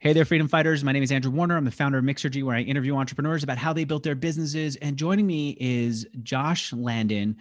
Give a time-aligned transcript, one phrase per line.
[0.00, 0.84] Hey there, freedom fighters.
[0.84, 1.56] My name is Andrew Warner.
[1.56, 4.76] I'm the founder of Mixergy, where I interview entrepreneurs about how they built their businesses.
[4.76, 7.34] And joining me is Josh Landan,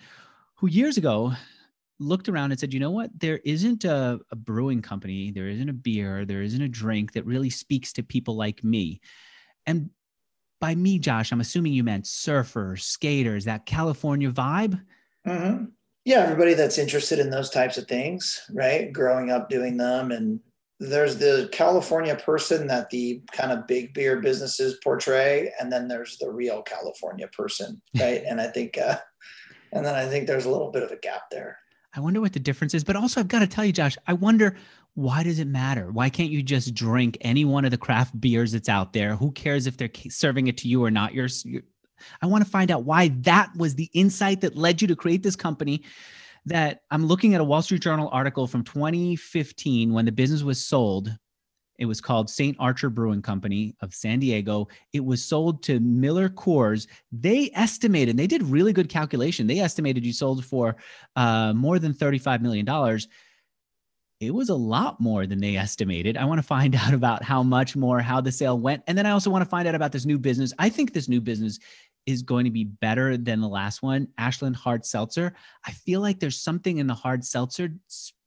[0.55, 1.33] who years ago
[1.99, 3.12] looked around and said, you know what?
[3.15, 7.27] There isn't a, a brewing company, there isn't a beer, there isn't a drink that
[7.27, 9.01] really speaks to people like me.
[9.67, 9.91] And
[10.59, 14.81] by me, Josh, I'm assuming you meant surfers, skaters, that California vibe.
[15.27, 15.65] Mm-hmm.
[16.05, 18.91] Yeah, everybody that's interested in those types of things, right?
[18.91, 20.09] Growing up doing them.
[20.09, 20.39] And
[20.80, 25.52] there's the California person that the kind of big beer businesses portray.
[25.59, 28.23] And then there's the real California person, right?
[28.27, 28.98] and I think, uh,
[29.73, 31.58] and then I think there's a little bit of a gap there.
[31.95, 32.84] I wonder what the difference is.
[32.84, 34.55] But also, I've got to tell you, Josh, I wonder
[34.94, 35.91] why does it matter?
[35.91, 39.16] Why can't you just drink any one of the craft beers that's out there?
[39.16, 41.13] Who cares if they're serving it to you or not?
[41.13, 41.63] You're, you're
[42.21, 45.23] I want to find out why that was the insight that led you to create
[45.23, 45.84] this company.
[46.47, 50.63] That I'm looking at a Wall Street Journal article from 2015 when the business was
[50.63, 51.11] sold.
[51.77, 52.55] It was called St.
[52.57, 54.70] Archer Brewing Company of San Diego.
[54.93, 56.87] It was sold to Miller Coors.
[57.12, 59.45] They estimated, they did really good calculation.
[59.45, 60.77] They estimated you sold for
[61.17, 62.65] uh, more than $35 million
[64.19, 66.17] it was a lot more than they estimated.
[66.17, 68.84] I want to find out about how much more, how the sale went.
[68.88, 70.53] And then I also want to find out about this new business.
[70.57, 71.59] I think this new business
[72.08, 75.34] is going to be better than the last one, Ashland Hard Seltzer.
[75.66, 77.69] I feel like there's something in the hard seltzer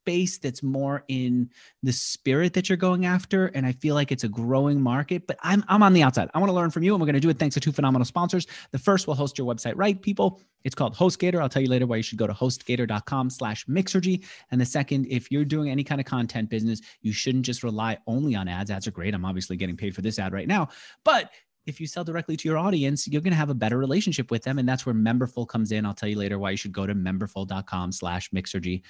[0.01, 1.49] space that's more in
[1.83, 3.47] the spirit that you're going after.
[3.47, 6.29] And I feel like it's a growing market, but I'm, I'm on the outside.
[6.33, 7.71] I want to learn from you, and we're going to do it thanks to two
[7.71, 8.47] phenomenal sponsors.
[8.71, 10.41] The first will host your website right, people.
[10.63, 11.41] It's called HostGator.
[11.41, 14.25] I'll tell you later why you should go to hostgator.com slash Mixergy.
[14.51, 17.97] And the second, if you're doing any kind of content business, you shouldn't just rely
[18.07, 18.71] only on ads.
[18.71, 19.13] Ads are great.
[19.13, 20.69] I'm obviously getting paid for this ad right now,
[21.03, 21.31] but
[21.65, 24.43] if you sell directly to your audience, you're going to have a better relationship with
[24.43, 24.57] them.
[24.57, 25.85] And that's where Memberful comes in.
[25.85, 28.81] I'll tell you later why you should go to memberful.com slash Mixergy.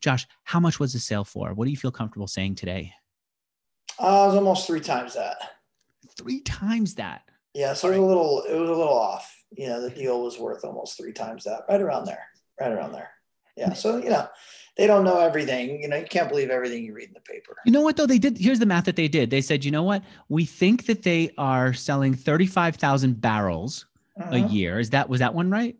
[0.00, 1.54] Josh, how much was the sale for?
[1.54, 2.92] What do you feel comfortable saying today?
[3.98, 5.36] Uh, it was almost three times that.
[6.16, 7.22] Three times that.
[7.54, 9.34] Yeah, so it was a little it was a little off.
[9.56, 12.24] You know, the deal was worth almost three times that, right around there,
[12.60, 13.10] right around there.
[13.56, 14.28] Yeah, so you know,
[14.78, 15.82] they don't know everything.
[15.82, 17.56] You know, you can't believe everything you read in the paper.
[17.66, 18.06] You know what though?
[18.06, 18.38] They did.
[18.38, 19.28] Here's the math that they did.
[19.28, 20.02] They said, you know what?
[20.28, 24.52] We think that they are selling thirty five thousand barrels a Mhm.
[24.52, 24.78] year.
[24.78, 25.76] Is that was that one right?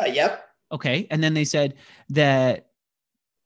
[0.00, 0.44] Uh, yep.
[0.70, 1.74] Okay, and then they said
[2.10, 2.66] that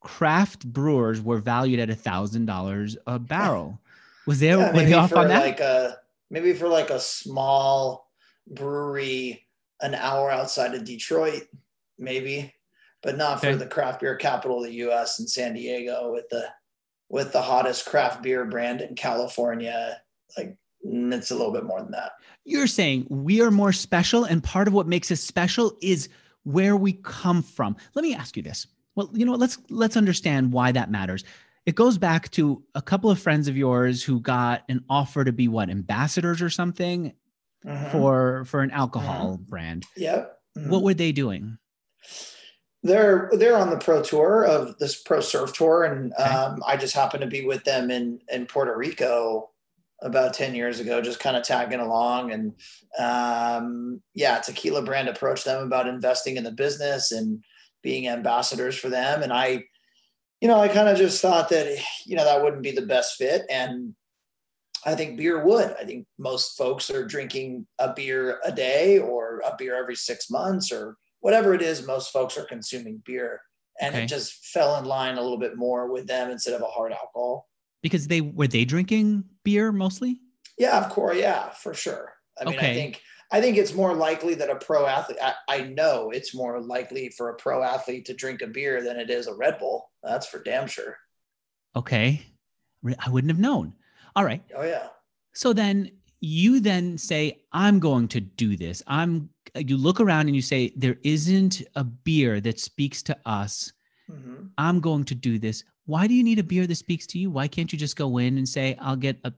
[0.01, 3.81] craft brewers were valued at a thousand dollars a barrel.
[4.27, 5.41] Was there Yeah, were they maybe off for on that?
[5.41, 5.99] like a
[6.31, 8.11] maybe for like a small
[8.47, 9.45] brewery
[9.81, 11.45] an hour outside of Detroit,
[11.99, 12.53] maybe,
[13.03, 13.57] but not for Okay.
[13.59, 15.19] the craft beer capital of the U.S.
[15.19, 16.47] and San Diego with the
[17.11, 20.01] with the hottest craft beer brand in California.
[20.37, 22.13] Like mm, it's a little bit more than that.
[22.45, 26.09] You're saying we are more special, and part of what makes us special is
[26.45, 27.77] where we come from.
[27.95, 28.67] Let me ask you this.
[28.95, 29.41] Well, you know what?
[29.41, 31.25] Let's let's understand why that matters.
[31.67, 35.33] It goes back to a couple of friends of yours who got an offer to
[35.33, 37.13] be what ambassadors or something
[37.67, 37.93] Mhm.
[37.93, 39.85] for for an alcohol brand.
[39.97, 40.39] Yep.
[40.57, 40.69] Mhm.
[40.69, 41.59] What were they doing?
[42.83, 46.95] They're they're on the pro tour of this pro surf tour and um, i just
[46.95, 49.51] happened to be with them in in puerto rico
[50.03, 52.55] about 10 years ago just kind of tagging along and
[52.99, 57.43] um, yeah tequila brand approached them about investing in the business and
[57.83, 59.63] being ambassadors for them and i
[60.41, 61.67] you know i kind of just thought that
[62.07, 63.93] you know that wouldn't be the best fit and
[64.87, 65.75] i think beer would.
[65.81, 70.31] I think most folks are drinking a beer a day or a beer every six
[70.31, 73.41] months or whatever it is, most folks are consuming beer.
[73.81, 74.05] And Okay.
[74.05, 76.93] it just fell in line a little bit more with them instead of a hard
[76.93, 77.49] alcohol.
[77.83, 80.21] Because they were they drinking beer mostly?
[80.59, 81.17] Yeah, of course.
[81.17, 82.13] Yeah, for sure.
[82.41, 82.71] I mean, Okay.
[82.71, 85.19] I think I think it's more likely that a pro athlete.
[85.23, 88.99] I, I know it's more likely for a pro athlete to drink a beer than
[88.99, 89.91] it is a Red Bull.
[90.03, 90.97] That's for damn sure.
[91.77, 92.25] Okay.
[92.99, 93.75] I wouldn't have known.
[94.17, 94.43] All right.
[94.57, 94.89] Oh yeah.
[95.35, 98.83] So then you then say, I'm going to do this.
[98.87, 103.73] I'm you look around and you say, there isn't a beer that speaks to us.
[104.11, 104.51] Mhm.
[104.59, 105.65] I'm going to do this.
[105.87, 107.31] Why do you need a beer that speaks to you?
[107.31, 109.33] Why can't you just go in and say, I'll get a,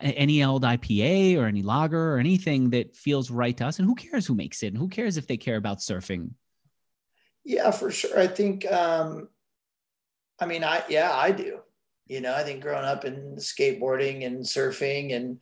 [0.00, 3.78] a- any old IPA or any lager or anything that feels right to us?
[3.78, 4.68] And who cares who makes it?
[4.68, 6.30] And who cares if they care about surfing?
[7.44, 8.18] Yeah, for sure.
[8.20, 9.28] I think, um,
[10.38, 11.60] I mean, I, yeah, I do.
[12.06, 15.38] You know, I think growing up in skateboarding and surfing and,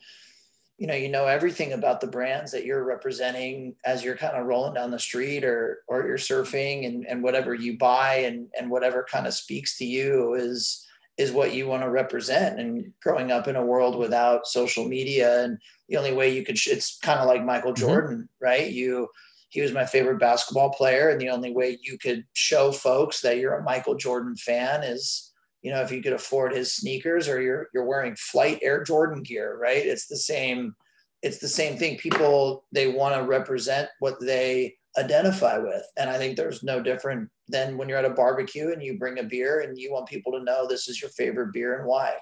[0.79, 4.47] you know, you know everything about the brands that you're representing as you're kind of
[4.47, 8.71] rolling down the street or, or you're surfing and, and whatever you buy and, and
[8.71, 10.87] whatever kind of speaks to you is,
[11.17, 12.61] is what you want to represent.
[12.61, 15.59] And growing up in a world without social media and
[15.89, 17.79] the only way you could, sh- it's kind of like Michael Mhm.
[17.79, 18.71] Jordan, right?
[18.71, 19.09] You,
[19.49, 23.39] he was my favorite basketball player and the only way you could show folks that
[23.39, 25.28] you're a michael jordan fan is
[25.63, 29.23] you know if you could afford his sneakers or you're you're wearing flight air jordan
[29.23, 29.85] gear right?
[29.85, 30.75] It's the same
[31.23, 31.99] it's the same thing.
[31.99, 35.85] People they want to represent what they identify with.
[35.97, 39.19] And i think there's no different than when you're at a barbecue and you bring
[39.19, 42.15] a beer and you want people to know this is your favorite beer and why.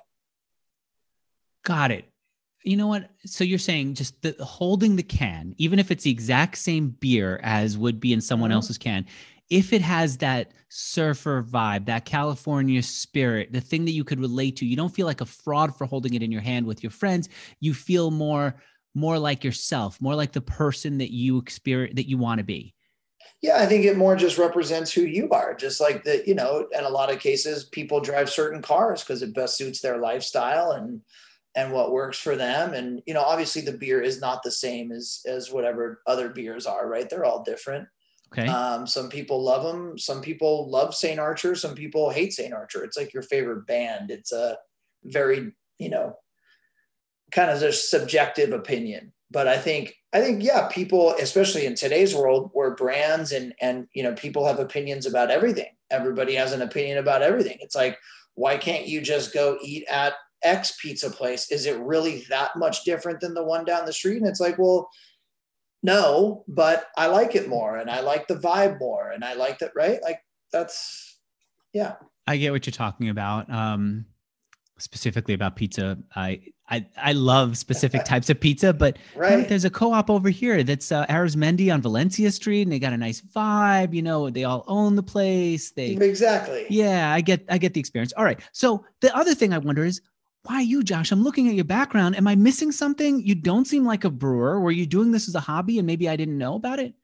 [1.64, 2.04] Got it.
[2.62, 3.10] You know what?
[3.24, 7.40] So you're saying just the holding the can even if it's the exact same beer
[7.42, 8.56] as would be in someone mm-hmm.
[8.56, 9.06] else's can
[9.50, 14.56] if it has that surfer vibe, that California spirit, the thing that you could relate
[14.56, 16.90] to, you don't feel like a fraud for holding it in your hand with your
[16.90, 17.28] friends.
[17.60, 18.56] You feel more
[18.94, 22.74] more like yourself, more like the person that you experience that you want to be.
[23.42, 25.54] Yeah, I think it more just represents who you are.
[25.54, 29.22] Just like that, you know, in a lot of cases, people drive certain cars because
[29.22, 31.02] it best suits their lifestyle and
[31.54, 32.74] and what works for them.
[32.74, 36.66] And you know, obviously, the beer is not the same as as whatever other beers
[36.66, 37.08] are, right?
[37.08, 37.86] They're all different.
[38.32, 38.46] Okay.
[38.48, 39.98] Um, some people love them.
[39.98, 41.18] Some people love St.
[41.18, 41.54] Archer.
[41.54, 42.52] Some people hate St.
[42.52, 42.84] Archer.
[42.84, 44.10] It's like your favorite band.
[44.10, 44.58] It's a
[45.04, 46.16] very, you know,
[47.30, 49.12] kind of a subjective opinion.
[49.30, 53.86] But I think, I think, yeah, people, especially in today's world where brands and, and,
[53.92, 55.70] you know, people have opinions about everything.
[55.90, 57.58] Everybody has an opinion about everything.
[57.60, 57.98] It's like,
[58.34, 61.50] why can't you just go eat at X pizza place?
[61.50, 64.18] Is it really that much different than the one down the street?
[64.18, 64.88] And it's like, well,
[65.86, 69.60] no, but I like it more and I like the vibe more and I like
[69.60, 70.02] that, right?
[70.02, 70.20] Like
[70.52, 71.20] that's,
[71.72, 71.94] yeah.
[72.26, 73.48] I get what you're talking about.
[73.48, 74.04] Um,
[74.78, 75.96] specifically about pizza.
[76.16, 79.48] I, I, I love specific types of pizza, but right.
[79.48, 82.98] there's a co-op over here that's uh, Arizmendi on Valencia Street, and they got a
[82.98, 83.94] nice vibe.
[83.94, 85.70] You know, they all own the place.
[85.70, 86.66] They exactly.
[86.68, 88.12] Yeah, I get, I get the experience.
[88.16, 88.40] All right.
[88.50, 90.02] So the other thing I wonder is,
[90.46, 91.12] why you, Josh?
[91.12, 92.16] I'm looking at your background.
[92.16, 93.20] Am I missing something?
[93.20, 94.60] You don't seem like a brewer.
[94.60, 96.94] Were you doing this as a hobby and maybe I didn't know about it?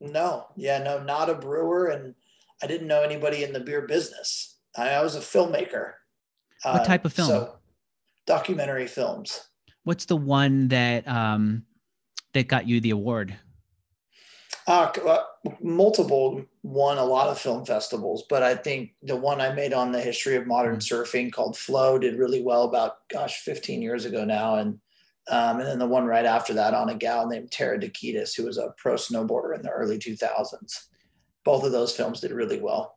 [0.00, 1.88] No, yeah, no, not a brewer.
[1.88, 2.14] And
[2.62, 4.56] I didn't know anybody in the beer business.
[4.76, 5.92] I, I was a filmmaker.
[6.62, 7.28] What uh, type of film?
[7.28, 7.56] So,
[8.26, 9.48] documentary films.
[9.84, 11.64] What's the one that um,
[12.32, 13.36] that got you the award?
[14.68, 15.22] Uh, uh,
[15.60, 19.92] multiple won a lot of film festivals, but I think the one I made on
[19.92, 20.94] the history of modern mm-hmm.
[20.94, 24.80] surfing called Flow did really well about gosh 15 years ago now, and
[25.28, 28.44] um, and then the one right after that on a gal named Tara Dakides, who
[28.44, 30.86] was a pro snowboarder in the early 2000s.
[31.44, 32.96] Both of those films did really well.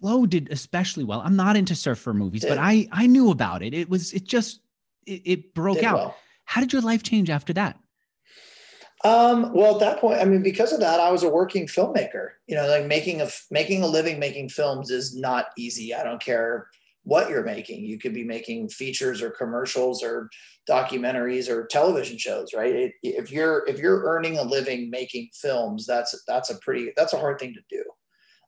[0.00, 1.22] Flow did especially well.
[1.24, 2.48] I'm not into surfer movies, did.
[2.48, 3.72] but I I knew about it.
[3.72, 4.60] It was it just
[5.06, 5.96] it, it broke did out.
[5.96, 6.16] Well.
[6.44, 7.78] How did your life change after that?
[9.04, 12.30] Um, well, at that point, I mean, because of that, I was a working filmmaker.
[12.46, 15.94] You know, like making a making a living making films is not easy.
[15.94, 16.68] I don't care
[17.02, 17.84] what you're making.
[17.84, 20.30] You could be making features or commercials or
[20.68, 22.74] documentaries or television shows, right?
[22.74, 27.12] It, if you're if you're earning a living making films, that's that's a pretty that's
[27.12, 27.84] a hard thing to do.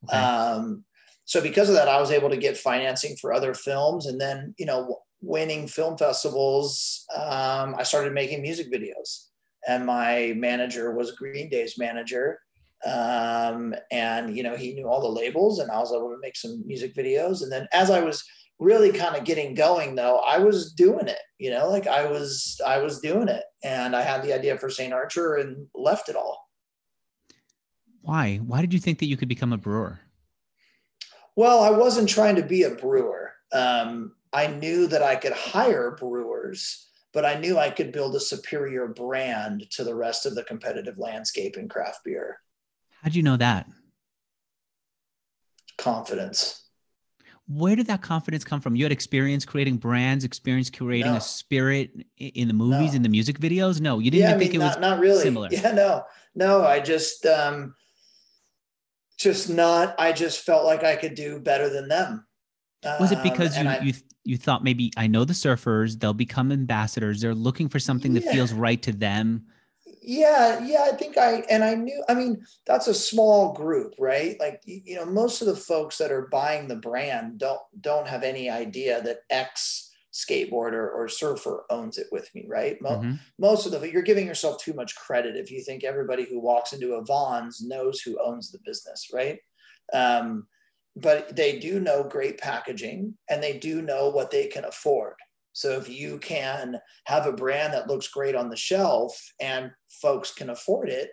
[0.08, 0.17] Okay.
[0.17, 0.85] Um,
[1.26, 4.55] so because of that, I was able to get financing for other films, and then
[4.58, 9.26] you know, winning film festivals, um, I started making music videos
[9.67, 12.41] and my manager was Green Day's manager.
[12.85, 16.37] Um, and you know, he knew all the labels, and I was able to make
[16.37, 17.43] some music videos.
[17.43, 18.25] And then as I was
[18.59, 22.61] really kind of getting going though i was doing it you know like i was
[22.67, 23.45] i was doing it.
[23.63, 26.49] And i had the idea for st archer and left it all.
[28.01, 28.37] Why?
[28.37, 30.01] Why did you think that you could become a brewer?
[31.35, 33.33] Well i wasn't trying to be a brewer.
[33.53, 38.20] Um, i knew that i could hire brewers but I knew I could build a
[38.20, 42.43] superior brand to the rest of the competitive landscape in craft beer.
[43.03, 43.67] How'd you know that?
[45.79, 46.69] Confidence.
[47.49, 48.77] Where did that confidence come from?
[48.77, 51.17] You had experience creating brands, experience creating no.
[51.17, 52.96] a spirit in the movies, no.
[52.96, 53.81] in the music videos.
[53.81, 55.49] No, you didn't yeah, I mean, think it not, was not really similar.
[55.51, 56.03] Yeah, no,
[56.35, 56.67] no.
[56.67, 57.75] I just, um,
[59.19, 59.94] just not.
[59.99, 62.27] I just felt like I could do better than them.
[63.01, 63.93] Was it because um, you, I, you
[64.27, 67.21] you thought maybe I know the surfers, they'll become ambassadors.
[67.21, 68.21] They're looking for something yeah.
[68.21, 69.47] that feels right to them.
[70.03, 74.39] Yeah, yeah, I think I and I knew I mean, that's a small group, right?
[74.39, 78.23] Like you know, most of the folks that are buying the brand don't don't have
[78.23, 82.81] any idea that X skateboarder or surfer owns it with me, right?
[82.83, 83.15] mm-hmm.
[83.39, 86.73] Most of the you're giving yourself too much credit if you think everybody who walks
[86.73, 89.39] into a Vons knows who owns the business, right?
[89.93, 90.47] Um,
[90.96, 95.15] but they do know great packaging and they do know what they can afford.
[95.53, 100.32] So if you can have a brand that looks great on the shelf and folks
[100.32, 101.10] can afford it,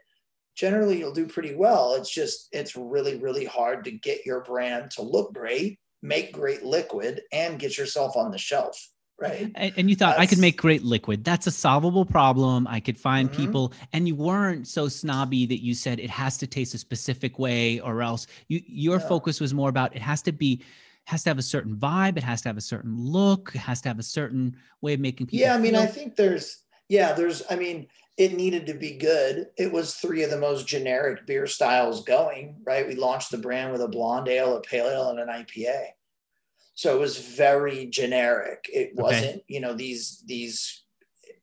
[0.55, 1.95] generally you'll do pretty well.
[1.95, 6.63] It's just, it's really, really hard to get your brand to look great, make great
[6.63, 8.77] liquid, and get yourself on the shelf
[9.19, 12.67] right and, and you thought That's, i could make great liquid that's a solvable problem
[12.67, 13.41] i could find mm-hmm.
[13.41, 17.39] people and you weren't so snobby that you said it has to taste a specific
[17.39, 19.07] way or else you your no.
[19.07, 20.63] focus was more about it has to be
[21.05, 22.17] has to have a certain vibe.
[22.17, 23.51] It has to have a certain look.
[23.53, 25.45] It has to have a certain way of making people.
[25.45, 25.81] Yeah, I mean, feel.
[25.81, 29.47] I think there's yeah, there's I mean, it needed to be good.
[29.57, 32.87] It was three of the most generic beer styles going, right?
[32.87, 35.87] We launched the brand with a blonde ale, a pale ale, and an IPA.
[36.75, 38.65] So it was very generic.
[38.71, 40.83] It wasn't, you know, these these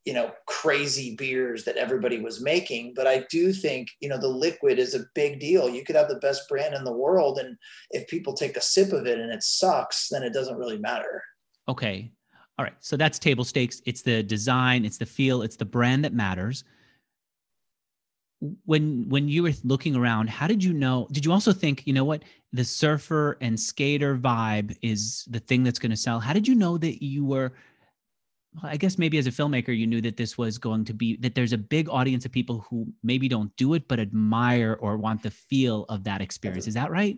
[0.05, 2.93] you know crazy beers that everybody was making.
[2.95, 5.69] But i do think you know the liquid is a big deal.
[5.69, 7.57] You could have the best brand in the world and
[7.91, 11.23] if people take a sip of it and it sucks then it doesn't really matter.
[11.67, 12.11] Okay.
[12.57, 12.75] All right.
[12.79, 13.81] So that's table stakes.
[13.85, 16.63] It's the design it's the feel it's the brand that matters
[18.65, 21.93] when when you were looking around how did you know did you also think you
[21.93, 26.33] know what the surfer and skater vibe is the thing that's going to sell how
[26.33, 27.53] did you know that you were
[28.63, 31.35] I guess maybe as a filmmaker, you knew that this was going to be that
[31.35, 35.23] there's a big audience of people who maybe don't do it, but admire or want
[35.23, 36.67] the feel of that experience.
[36.67, 37.17] Is that right?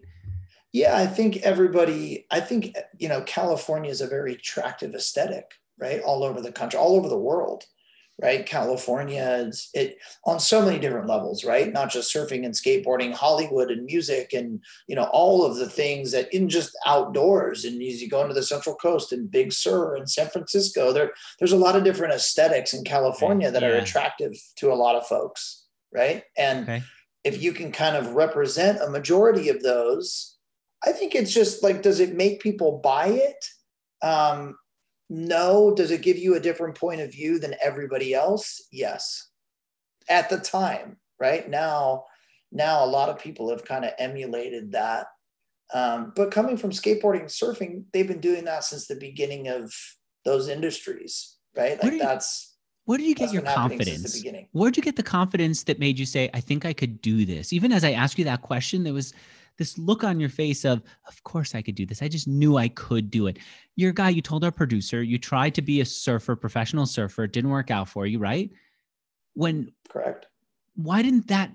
[0.73, 6.01] Yeah, I think everybody, I think, you know, California is a very attractive aesthetic, right?
[6.01, 7.65] All over the country, all over the world
[8.21, 8.45] right?
[8.45, 11.71] California, it's it on so many different levels, right?
[11.71, 16.11] Not just surfing and skateboarding, Hollywood and music, and you know all of the things
[16.11, 17.65] that in just outdoors.
[17.65, 21.11] And as you go into the Central Coast and Big Sur and San Francisco, there
[21.39, 23.69] there's a lot of different aesthetics in California that yeah.
[23.69, 26.23] are attractive to a lot of folks, right?
[26.37, 26.83] And okay.
[27.23, 30.37] if you can kind of represent a majority of those,
[30.85, 33.45] I think it's just like, does it make people buy it?
[34.03, 34.57] Um,
[35.09, 35.73] no.
[35.75, 38.67] Does it give you a different point of view than everybody else?
[38.71, 39.29] Yes.
[40.09, 42.05] At the time, right now,
[42.51, 45.07] now a lot of people have kind of emulated that.
[45.73, 49.73] Um, but coming from skateboarding, surfing, they've been doing that since the beginning of
[50.23, 51.81] those industries, right?
[51.81, 52.53] Like you, that's
[52.85, 54.23] where did you get your confidence?
[54.51, 57.53] Where'd you get the confidence that made you say, I think I could do this?
[57.53, 59.13] Even as I asked you that question, there was
[59.57, 62.01] this look on your face of, of course I could do this.
[62.01, 63.37] I just knew I could do it.
[63.75, 67.25] You're a guy, you told our producer, you tried to be a surfer, professional surfer.
[67.25, 68.51] It didn't work out for you, right?
[69.35, 70.27] When correct.
[70.75, 71.51] Why didn't that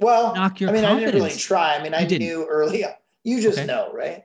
[0.00, 1.08] well knock your I mean, confidence?
[1.08, 1.76] I didn't really try.
[1.76, 2.84] I mean, I knew early
[3.22, 3.66] You just okay.
[3.66, 4.24] know, right?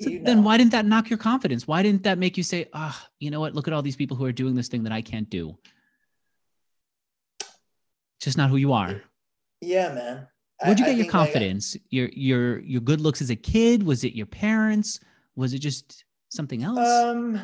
[0.00, 0.20] So know.
[0.22, 1.66] Then why didn't that knock your confidence?
[1.66, 3.54] Why didn't that make you say, ah, oh, you know what?
[3.54, 5.58] Look at all these people who are doing this thing that I can't do.
[8.20, 9.02] Just not who you are.
[9.60, 10.28] Yeah, man.
[10.64, 11.74] Where'd you get your confidence?
[11.74, 13.82] Like, your your your good looks as a kid?
[13.82, 15.00] Was it your parents?
[15.36, 16.78] Was it just something else?
[16.78, 17.40] Um,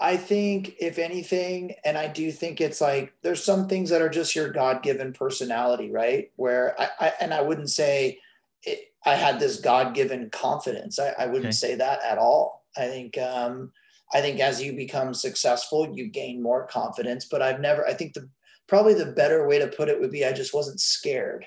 [0.00, 4.08] I think if anything, and I do think it's like there's some things that are
[4.08, 6.30] just your God given personality, right?
[6.36, 8.18] Where I, I, and I wouldn't say
[8.64, 10.98] it, I had this God given confidence.
[10.98, 11.52] I, I wouldn't okay.
[11.52, 12.64] say that at all.
[12.76, 13.72] I think um,
[14.12, 17.26] I think as you become successful, you gain more confidence.
[17.30, 17.86] But I've never.
[17.86, 18.28] I think the
[18.66, 21.46] probably the better way to put it would be I just wasn't scared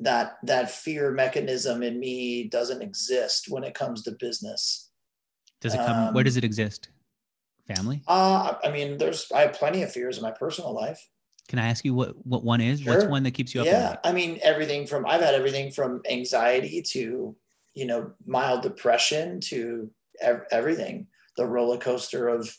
[0.00, 4.90] that that fear mechanism in me doesn't exist when it comes to business.
[5.60, 6.08] Does it come?
[6.08, 6.90] Um, where does it exist?
[7.66, 8.02] Family?
[8.06, 11.06] Uh, I mean, there's I have plenty of fears in my personal life.
[11.48, 12.80] Can I ask you what what one is?
[12.80, 12.94] Sure.
[12.94, 13.66] What's one that keeps you up?
[13.66, 17.34] Yeah, I mean everything from I've had everything from anxiety to
[17.74, 19.90] you know mild depression to
[20.20, 21.06] ev- everything.
[21.36, 22.54] The roller coaster of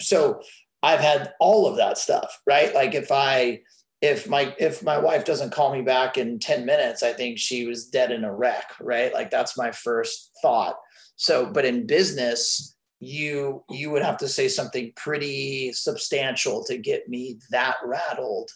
[0.00, 0.42] so
[0.82, 2.74] I've had all of that stuff, right?
[2.74, 3.60] Like if I
[4.02, 7.66] if my if my wife doesn't call me back in 10 minutes i think she
[7.66, 9.14] was dead in a wreck right?
[9.14, 10.76] Like that's my first thought.
[11.16, 11.52] So mm-hmm.
[11.52, 17.38] but in business you you would have to say something pretty substantial to get me
[17.50, 18.50] that rattled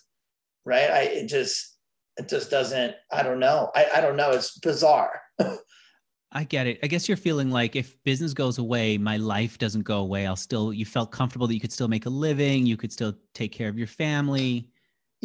[0.65, 0.91] right?
[0.91, 1.77] I it just
[2.17, 3.71] it just doesn't i don't know.
[3.75, 4.31] I, I don't know.
[4.33, 5.23] It's bizarre.
[6.33, 6.81] I get it.
[6.83, 10.27] I guess you're feeling like if business goes away, my life doesn't go away.
[10.27, 13.15] I'll still, you felt comfortable that you could still make a living, you could still
[13.33, 14.69] take care of your family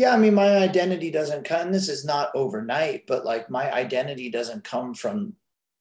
[0.01, 4.31] yeah i mean my identity doesn't come this is not overnight but like my identity
[4.31, 5.33] doesn't come from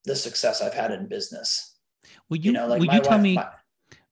[0.04, 1.76] the success i've had in business.
[2.28, 3.48] Will you, you know like will you tell wife, me my,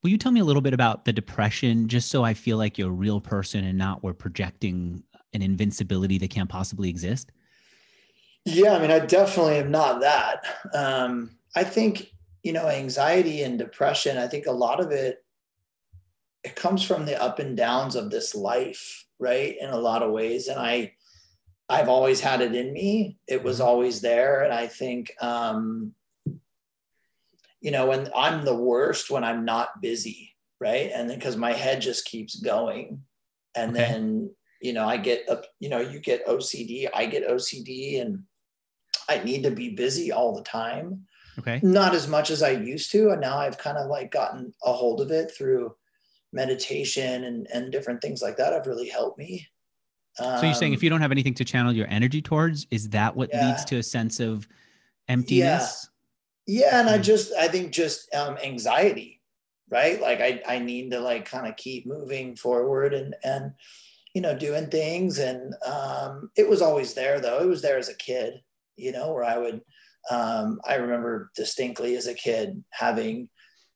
[0.02, 2.78] will you tell me a little bit about the depression just so i feel like
[2.78, 5.02] you're a real person and not we're projecting
[5.34, 7.30] an invincibility that can't possibly exist?
[8.46, 10.44] Yeah i mean i definitely am not that.
[10.74, 12.12] Um i think
[12.42, 15.22] you know anxiety and depression i think a lot of it
[16.44, 20.12] it comes from the up and downs of this life right in a lot of
[20.12, 20.92] ways and i
[21.68, 23.18] i've always had it in me.
[23.26, 23.68] It was mm-hmm.
[23.68, 25.92] always there and i think um
[27.60, 30.90] you know when i'm the worst when i'm not busy right?
[30.92, 33.02] And then because my head just keeps going.
[33.54, 33.80] And okay.
[33.80, 38.24] then you know i get up you know you get ocd i get ocd and
[39.08, 41.06] i need to be busy all the time.
[41.38, 41.60] Okay.
[41.62, 44.72] Not as much as i used to and now i've kind of like gotten a
[44.72, 45.74] hold of it through
[46.32, 49.46] meditation and, and different things like that have really helped me.
[50.18, 52.88] Um, so you're saying if you don't have anything to channel your energy towards, is
[52.90, 53.48] that what yeah.
[53.48, 54.48] leads to a sense of
[55.08, 55.88] emptiness?
[56.46, 59.20] Yeah, yeah and I just I think just um, anxiety,
[59.70, 60.00] right?
[60.00, 63.52] Like I I need to like kind of keep moving forward and and
[64.12, 67.38] you know doing things, and um, it was always there though.
[67.40, 68.42] It was there as a kid,
[68.76, 69.60] you know, where I would
[70.10, 73.28] um, I remember distinctly as a kid having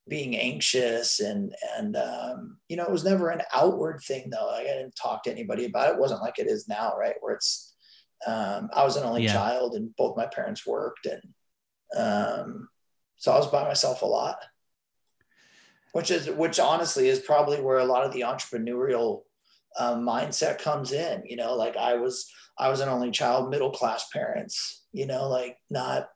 [0.09, 4.47] being anxious and and um, you know it was never an outward thing though.
[4.47, 5.93] Like I didn't talk to anybody about it.
[5.93, 7.15] It wasn't like it is now, right?
[7.21, 7.73] Where it's
[8.27, 9.33] um, I was an only yeah.
[9.33, 11.21] child and both my parents worked and
[11.95, 12.69] um,
[13.17, 14.37] so I was by myself a lot,
[15.93, 19.21] which is, which honestly is probably where a lot of the entrepreneurial
[19.77, 21.23] uh, mindset comes in.
[21.25, 24.83] You know, like I was, I was an only child, middle class parents.
[24.91, 26.09] You know, like not,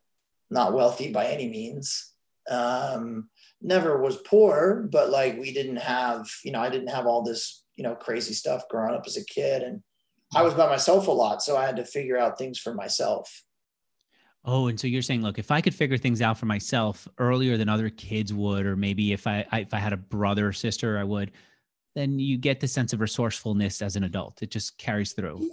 [0.50, 2.13] not wealthy by any means.
[2.50, 3.29] Um,
[3.61, 7.63] never was poor, but like we didn't have, you know, I didn't have all this,
[7.75, 9.81] you know, crazy stuff growing up as a kid, and
[10.35, 13.43] I was by myself a lot, so I had to figure out things for myself.
[14.43, 17.57] Oh, and so you're saying, look, if I could figure things out for myself earlier
[17.57, 20.53] than other kids would, or maybe if I, I if I had a brother or
[20.53, 21.31] sister, I would,
[21.95, 24.41] then you get the sense of resourcefulness as an adult.
[24.41, 25.49] It just carries through.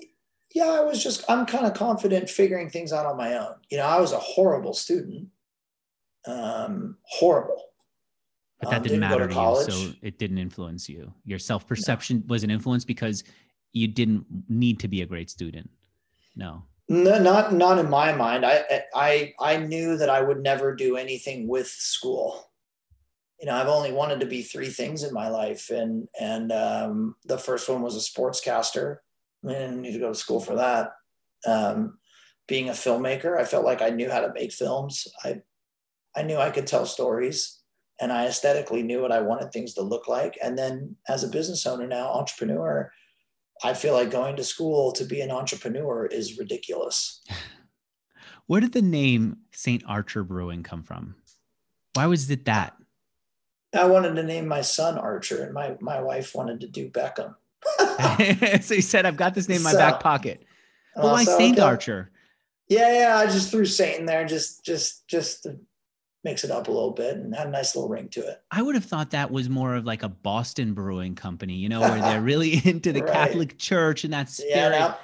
[0.54, 3.54] Yeah, I was just I'm kind of confident figuring things out on my own.
[3.70, 5.28] You know, I was a horrible student.
[6.26, 7.62] Um, horrible.
[8.64, 11.12] But that um, didn't, didn't matter to, to you, so it didn't influence you.
[11.25, 12.25] Your self perception no.
[12.28, 13.25] was an influence because
[13.73, 15.71] you didn't need to be a great student.
[16.37, 16.64] No.
[16.88, 18.44] No, not not in my mind.
[18.44, 22.50] I I I knew that I would never do anything with school.
[23.40, 27.16] You know, I've only wanted to be three things in my life, and and um,
[27.25, 28.99] the first one was a sportscaster.
[29.47, 30.92] I didn't need to go to school for that.
[31.47, 31.99] Um,
[32.47, 35.09] being a filmmaker, I felt like I knew how to make films.
[35.25, 35.40] I
[36.14, 37.61] I knew I could tell stories,
[38.01, 40.39] and I aesthetically knew what I wanted things to look like.
[40.43, 42.93] And then, as a business owner now, entrepreneur,
[43.63, 47.23] I feel like going to school to be an entrepreneur is ridiculous.
[48.47, 49.83] Where did the name St.
[49.87, 51.15] Archer Brewing come from?
[51.95, 52.75] Why was it that?
[53.73, 57.35] I wanted to name my son Archer, and my my wife wanted to do Beckham.
[58.63, 60.45] so he said, "I've got this name in my so, back pocket."
[60.95, 61.67] But uh, why Saint okay.
[61.67, 62.11] Archer?
[62.69, 65.59] Yeah, yeah, I just threw Saint in there, just just just to
[66.25, 68.43] mix it up a little bit and had a nice little ring to it.
[68.50, 71.80] I would have thought that was more of like a Boston brewing company, you know,
[71.80, 73.13] where they're really into the right.
[73.13, 74.73] Catholic Church and that spirit.
[74.73, 74.95] Yeah,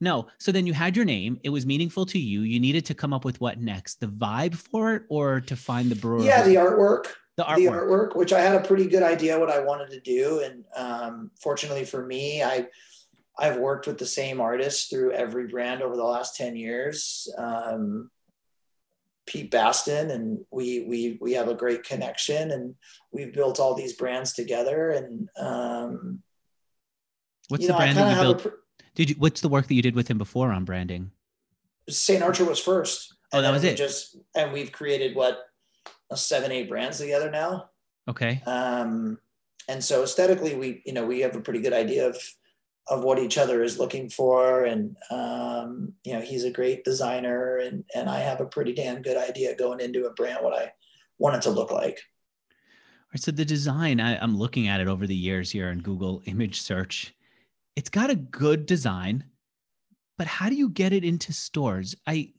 [0.00, 0.28] no.
[0.38, 1.40] So then you had your name.
[1.42, 2.42] It was meaningful to you.
[2.42, 4.00] You needed to come up with what next?
[4.00, 6.22] The vibe for it or to find the brewer?
[6.22, 7.06] Yeah, the artwork.
[7.36, 7.56] The artwork.
[7.56, 10.40] The artwork, which I had a pretty good idea what I wanted to do.
[10.40, 12.66] And um, fortunately for me, I
[13.38, 17.32] I've worked with the same artists through every brand over the last 10 years.
[17.38, 18.10] Um,
[19.28, 22.74] Pete Baston, and we we we have a great connection, and
[23.12, 24.90] we've built all these brands together.
[24.90, 26.22] And um,
[27.48, 28.42] what's the know, brand that you built?
[28.42, 28.48] Pr-
[28.94, 29.16] did you?
[29.18, 31.12] What's the work that you did with him before on branding?
[31.88, 32.22] St.
[32.22, 33.14] Archer was first.
[33.32, 33.76] Oh, that was it.
[33.76, 35.38] Just and we've created what
[36.14, 37.70] seven, eight brands together now.
[38.08, 38.42] Okay.
[38.46, 39.18] Um,
[39.68, 42.16] and so aesthetically, we you know we have a pretty good idea of
[42.90, 44.64] of what each other is looking for.
[44.64, 49.02] And um, you know he's a great designer and and i have a pretty damn
[49.02, 50.72] good idea going into a brand what i
[51.18, 52.00] want it to look like.
[52.50, 55.80] All right so the design I, i'm looking at it over the years here in
[55.80, 57.14] google image search.
[57.76, 59.24] It's got a good design
[60.18, 61.94] but how do you get it into stores?
[62.06, 62.32] I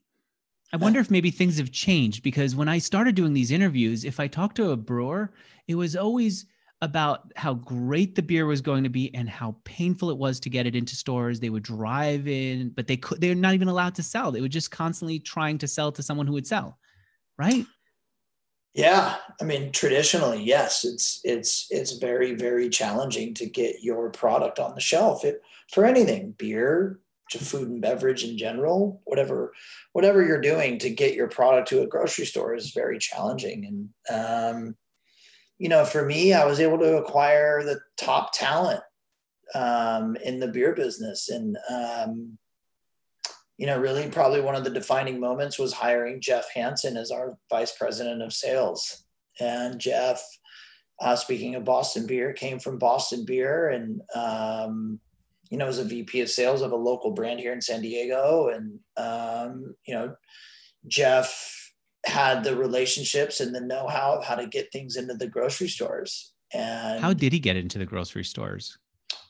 [0.71, 4.19] I wonder if maybe things have changed because when I started doing these interviews, if
[4.19, 5.33] I talked to a brewer,
[5.67, 6.45] it was always
[6.81, 10.49] about how great the beer was going to be and how painful it was to
[10.49, 11.39] get it into stores.
[11.39, 14.31] They would drive in, but they could they're not even allowed to sell.
[14.31, 16.79] They were just constantly trying to sell to someone who would sell.
[17.37, 17.65] Right?
[18.73, 24.59] Yeah, I mean traditionally, yes, it's it's it's very very challenging to get your product
[24.59, 25.25] on the shelf.
[25.25, 25.41] It
[25.73, 26.99] for anything, beer,
[27.31, 29.51] to food and beverage in general, whatever
[29.91, 34.17] whatever you're doing to get your product to a grocery store is very challenging and
[34.17, 34.75] um
[35.59, 38.81] you know, for me, I was able to acquire the top talent
[39.53, 41.29] um, in the beer business.
[41.29, 42.37] And, um,
[43.57, 47.37] you know, really probably one of the defining moments was hiring Jeff Hansen as our
[47.49, 49.03] vice president of sales.
[49.41, 50.23] And Jeff,
[51.01, 55.01] uh, speaking of Boston Beer, came from Boston Beer and, um,
[55.49, 58.47] you know, was a VP of sales of a local brand here in San Diego.
[58.47, 60.15] And, um, you know,
[60.87, 61.58] Jeff
[62.05, 66.33] had the relationships and the know-how of how to get things into the grocery stores.
[66.53, 68.77] And how did he get into the grocery stores?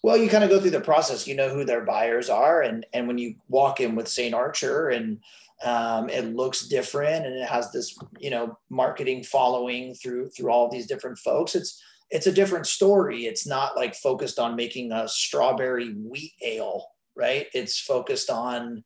[0.02, 1.28] Well, you kind of go through the process.
[1.28, 4.34] You know who their buyers are, and and when you walk in with St.
[4.34, 5.20] Archer, and
[5.64, 10.70] um, it looks different, and it has this you know marketing following through through all
[10.70, 11.56] these different folks.
[11.56, 13.26] It's it's a different story.
[13.26, 17.48] It's not like focused on making a strawberry wheat ale, right?
[17.54, 18.84] It's focused on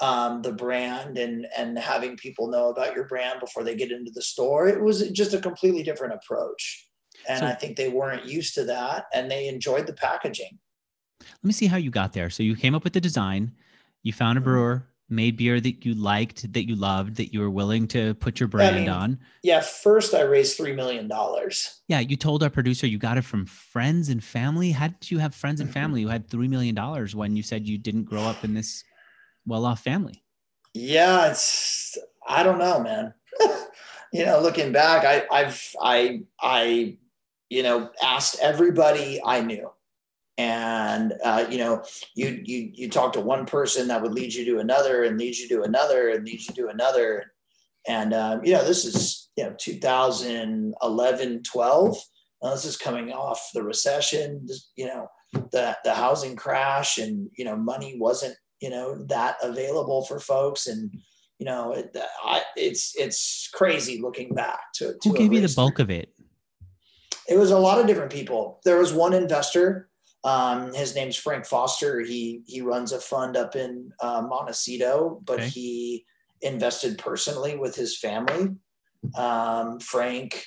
[0.00, 4.10] um, the brand and and having people know about your brand before they get into
[4.12, 4.68] the store.
[4.68, 6.88] It was just a completely different approach,
[7.28, 10.58] and so, I think they weren't used to that, and they enjoyed the packaging.
[11.20, 12.30] Let me see how you got there.
[12.30, 13.52] So you came up with the design,
[14.02, 14.50] you found a mm-hmm.
[14.50, 18.40] brewer, made beer that you liked, that you loved, that you were willing to put
[18.40, 19.18] your brand I mean, on.
[19.42, 21.80] Yeah, first I raised three million dollars.
[21.88, 24.72] Yeah, you told our producer you got it from friends and family.
[24.72, 25.80] How did you have friends and mm-hmm.
[25.80, 28.84] family who had three million dollars when you said you didn't grow up in this
[29.46, 30.22] well-off family?
[30.74, 33.14] Yeah, it's I don't know, man.
[34.12, 36.98] you know, looking back, I I've I I
[37.48, 39.70] you know asked everybody I knew,
[40.36, 44.44] and uh, you know you you you talk to one person that would lead you
[44.46, 47.32] to another, and lead you to another, and lead you to another,
[47.86, 51.98] and um, you know this is you know 2011 12.
[52.42, 57.44] Now, this is coming off the recession, you know the the housing crash, and you
[57.44, 60.66] know money wasn't you know that available for folks.
[60.66, 60.90] And
[61.38, 65.54] you know it, I, it's it's crazy looking back to, to who gave you the
[65.54, 66.08] bulk of it?
[67.28, 68.60] It was a lot of different people.
[68.64, 69.88] There was one investor
[70.24, 72.00] um, his name's frank foster.
[72.00, 75.48] He he runs a fund up in uh, montecito but okay.
[75.48, 76.06] he
[76.40, 78.56] invested personally with his family.
[79.14, 80.46] Um, frank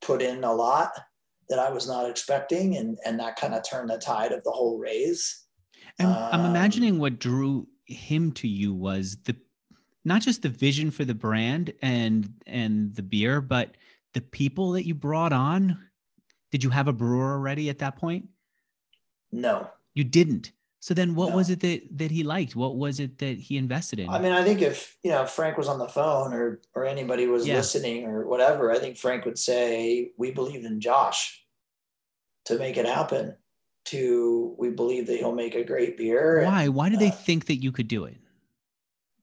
[0.00, 0.92] put in a lot
[1.48, 4.52] that i was not expecting and and that kind of turned the tide of the
[4.52, 5.47] whole raise
[5.98, 9.36] and um, I'm imagining what drew him to you was the
[10.04, 13.76] not just the vision for the brand and and the beer, but
[14.14, 15.78] the people that you brought on.
[16.50, 18.26] Did you have a brewer already at that point?
[19.30, 19.68] No.
[19.92, 20.52] You didn't.
[20.80, 21.36] So then what no.
[21.36, 22.54] was it that that he liked?
[22.54, 24.08] What was it that he invested in?
[24.08, 27.26] I mean, I think if, you know, Frank was on the phone or or anybody
[27.26, 27.56] was yeah.
[27.56, 31.44] listening or whatever, I think Frank would say, "We believe in Josh
[32.46, 33.34] to make it happen."
[33.90, 36.42] To we believe that he'll make a great beer.
[36.44, 36.64] Why?
[36.64, 38.16] And, Why do uh, they think that you could do it?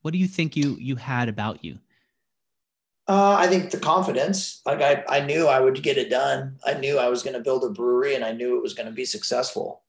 [0.01, 1.79] What do you think you you had about you?
[3.07, 4.61] Uh, I think the confidence.
[4.65, 6.57] Like I, I knew I would get it done.
[6.65, 8.87] I knew I was going to build a brewery, and I knew it was going
[8.87, 9.83] to be successful.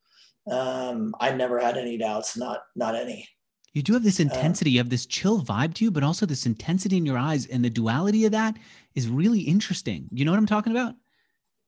[0.51, 2.37] Um, I never had any doubts.
[2.37, 3.29] Not not any.
[3.73, 4.71] You do have this uh, intensity.
[4.71, 7.65] you have this chill vibe to you, but also this intensity in your eyes, and
[7.65, 8.57] the duality of that
[8.95, 10.09] is really interesting.
[10.13, 10.95] You know what I'm talking about?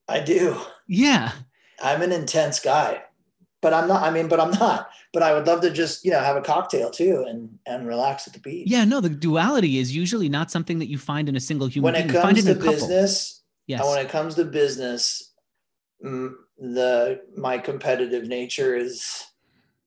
[0.08, 0.58] I do.
[0.86, 1.32] Yeah.
[1.82, 3.02] I'm an intense guy,
[3.60, 4.02] but I'm not.
[4.02, 4.90] I mean, but I'm not.
[5.12, 8.26] But I would love to just you know have a cocktail too and and relax
[8.26, 8.68] at the beach.
[8.70, 11.92] Yeah, no, the duality is usually not something that you find in a single human.
[11.92, 12.22] When it being.
[12.22, 13.84] comes to business, yes.
[13.84, 15.32] when it comes to business,
[16.00, 19.24] the my competitive nature is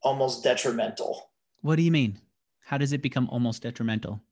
[0.01, 1.29] almost detrimental.
[1.61, 2.19] What do you mean?
[2.65, 4.23] How does it become almost detrimental?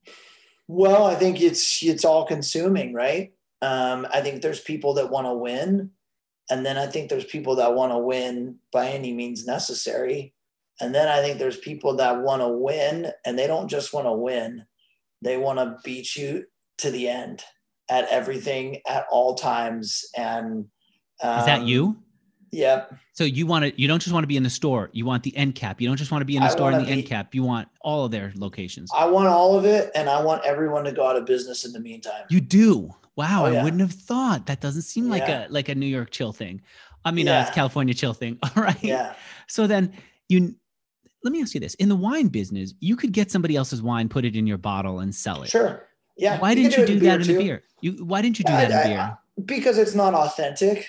[0.67, 3.33] Well, I think it's it's all consuming, right?
[3.61, 5.91] Um, I think there's people that want to win
[6.49, 10.33] and then I think there's people that want to win by any means necessary.
[10.81, 14.07] And then I think there's people that want to win and they don't just want
[14.07, 14.65] to win,
[15.21, 16.45] they want to beat you
[16.79, 17.43] to the end
[17.89, 20.05] at everything at all times.
[20.15, 20.67] And
[21.21, 21.85] um, is that you?
[21.88, 22.03] Um,
[22.51, 22.95] yep.
[23.13, 24.89] So you want to, you don't just want to be in the store.
[24.93, 25.81] You want the end cap.
[25.81, 27.35] You don't just want to be in the I store and the be, end cap.
[27.35, 28.89] You want all of their locations.
[28.95, 29.91] I want all of it.
[29.93, 32.23] And I want everyone to go out of business in the meantime.
[32.29, 32.95] You do.
[33.19, 33.60] Wow, oh, yeah.
[33.60, 34.45] I wouldn't have thought.
[34.45, 35.47] That doesn't seem like yeah.
[35.47, 36.62] a like a New York chill thing.
[37.03, 37.41] I mean, yeah.
[37.41, 38.39] uh, California chill thing.
[38.43, 38.82] All right.
[38.82, 39.13] Yeah.
[39.47, 39.91] So then
[40.29, 40.55] you
[41.25, 44.08] let me ask you this: in the wine business, you could get somebody else's wine,
[44.08, 45.49] put it in your bottle, and sell it.
[45.49, 45.86] Sure.
[46.15, 46.39] Yeah.
[46.39, 47.63] Why didn't you do, that in the beer?
[47.82, 48.99] You why didn't you do that I, in beer?
[48.99, 50.88] I, because it's not authentic,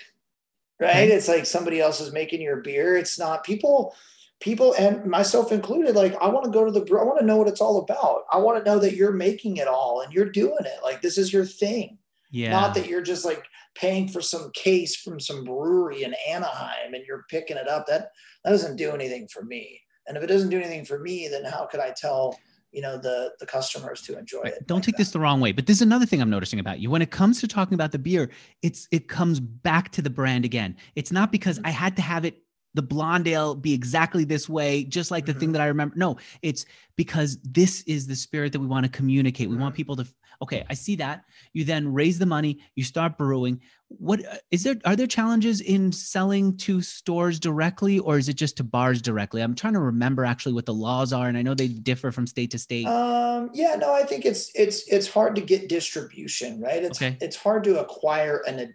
[0.78, 0.90] right?
[0.90, 1.08] Okay.
[1.10, 2.96] It's like somebody else is making your beer.
[2.96, 3.96] It's not people
[4.38, 7.36] people and myself included like i want to go to the i want to know
[7.36, 10.30] what it's all about i want to know that you're making it all and you're
[10.30, 11.98] doing it like this is your thing
[12.30, 12.50] yeah.
[12.50, 17.04] Not that you're just like paying for some case from some brewery in Anaheim and
[17.06, 17.86] you're picking it up.
[17.86, 18.10] That
[18.44, 19.80] that doesn't do anything for me.
[20.06, 22.38] And if it doesn't do anything for me, then how could I tell
[22.72, 24.66] you know the the customers to enjoy it?
[24.66, 24.98] Don't like take that?
[24.98, 26.90] this the wrong way, but this is another thing I'm noticing about you.
[26.90, 28.30] When it comes to talking about the beer,
[28.62, 30.76] it's it comes back to the brand again.
[30.94, 31.66] It's not because mm-hmm.
[31.66, 32.42] I had to have it
[32.74, 35.40] the blonde ale be exactly this way, just like the mm-hmm.
[35.40, 35.96] thing that I remember.
[35.96, 36.66] No, it's
[36.96, 39.48] because this is the spirit that we want to communicate.
[39.48, 39.62] We mm-hmm.
[39.62, 40.06] want people to
[40.42, 41.24] Okay, I see that.
[41.52, 43.60] You then raise the money, you start brewing.
[43.88, 44.76] What uh, there?
[44.84, 49.42] Are there challenges in selling to stores directly, or is it just to bars directly?
[49.42, 52.26] I'm trying to remember actually what the laws are, and I know they differ from
[52.26, 52.86] state to state.
[52.86, 56.82] Um, yeah, no, I think it's it's it's hard to get distribution, right?
[56.82, 57.18] It's okay.
[57.20, 58.74] it's hard to acquire an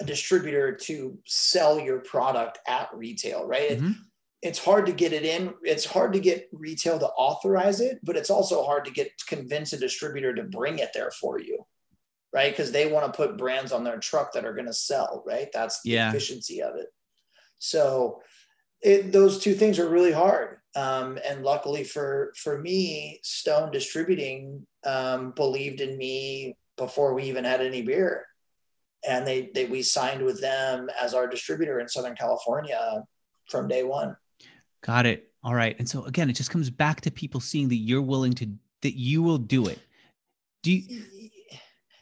[0.00, 3.78] a distributor to sell your product at retail, right?
[3.78, 3.92] Mm-hmm
[4.42, 5.54] it's hard to get it in.
[5.62, 9.72] It's hard to get retail to authorize it, but it's also hard to get convince
[9.72, 11.66] a distributor to bring it there for you,
[12.32, 12.52] right?
[12.52, 15.48] Because they want to put brands on their truck that are going to sell, right?
[15.52, 16.10] That's the yeah.
[16.10, 16.86] efficiency of it.
[17.58, 18.20] So
[18.82, 20.58] it, those two things are really hard.
[20.74, 27.44] Um, and luckily for for me, Stone Distributing um, believed in me before we even
[27.44, 28.26] had any beer,
[29.08, 33.02] and they they we signed with them as our distributor in Southern California
[33.48, 34.16] from day one.
[34.86, 35.32] Got it.
[35.42, 35.76] All right.
[35.78, 38.48] And so again, it just comes back to people seeing that you're willing to
[38.82, 39.80] that you will do it.
[40.62, 41.02] Do you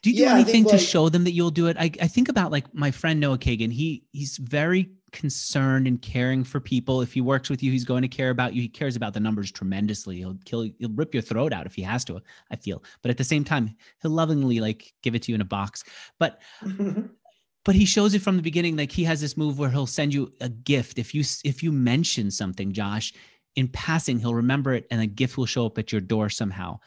[0.02, 1.78] do you do yeah, anything to show them that you'll do it?
[1.78, 3.72] I, I think about like my friend Noah Kagan.
[3.72, 7.00] He he's very concerned and caring for people.
[7.00, 8.60] If he works with you, he's going to care about you.
[8.60, 10.16] He cares about the numbers tremendously.
[10.16, 12.20] He'll kill he'll rip your throat out if he has to,
[12.50, 12.82] I feel.
[13.00, 15.84] But at the same time, he'll lovingly like give it to you in a box.
[16.18, 16.38] But
[17.64, 20.12] but he shows it from the beginning like he has this move where he'll send
[20.12, 20.98] you a gift.
[20.98, 23.12] If you if you mention something josh
[23.56, 26.80] in passing he'll remember it and a gift will show up at your door somehow.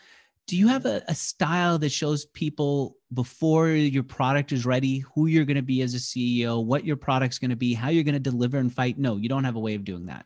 [0.48, 5.28] Do you have a, a style that shows people before your product is ready who
[5.28, 8.04] you're going to be as a ceo what your product's going to be how you're
[8.04, 8.98] going to deliver and fight?
[8.98, 10.26] No you don't have a way of doing that.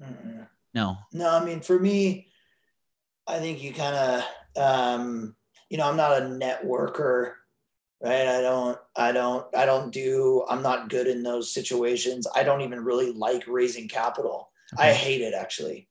[0.00, 0.96] Mm no.
[1.12, 2.28] No i mean for me
[3.26, 4.24] i think you kind of
[4.56, 5.36] um,
[5.70, 7.34] you know i'm not a networker
[8.02, 12.42] right i don't i don't i don't do i'm not good in those situations i
[12.42, 14.90] don't even really like raising capital okay.
[14.90, 15.88] i hate it actually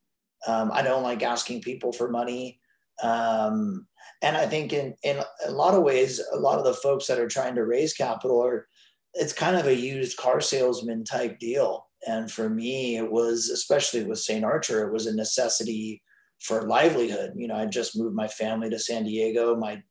[0.47, 2.60] um, i don't like asking people for money
[3.04, 3.88] um,
[4.21, 7.19] and I think in, in a lot of ways, a lot of the folks that
[7.19, 8.67] are trying to raise capital are,
[9.13, 11.88] it's kind of a used car salesman type deal.
[12.08, 14.45] And for me, it was, especially with St.
[14.45, 16.02] Archer, it was a necessity
[16.39, 17.34] for livelihood.
[17.36, 19.56] You know, I just moved my family to San Diego.
[19.56, 19.82] My,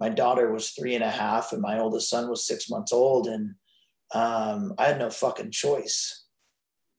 [0.00, 3.26] my daughter was three and a half and my oldest son was six months old.
[3.26, 3.54] And
[4.14, 6.24] um, I had no fucking choice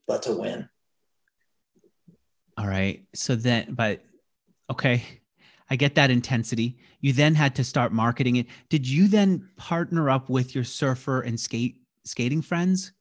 [0.08, 0.68] but to win.
[2.58, 3.06] All right.
[3.14, 4.02] So then, but
[4.70, 5.04] okay.
[5.70, 6.78] I get that intensity.
[7.00, 8.48] You then had to start marketing it.
[8.70, 12.92] Did you then partner up with your surfer and skate skating friends?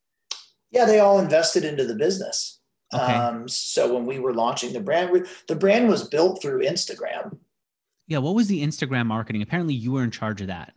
[0.71, 2.61] Yeah, they all invested into the business.
[2.93, 3.03] Okay.
[3.03, 7.39] Um, so when we were launching the brand, we, the brand was built through Instagram.
[8.09, 9.43] Yeah, what was the Instagram marketing?
[9.43, 10.75] Apparently, you were in charge of that.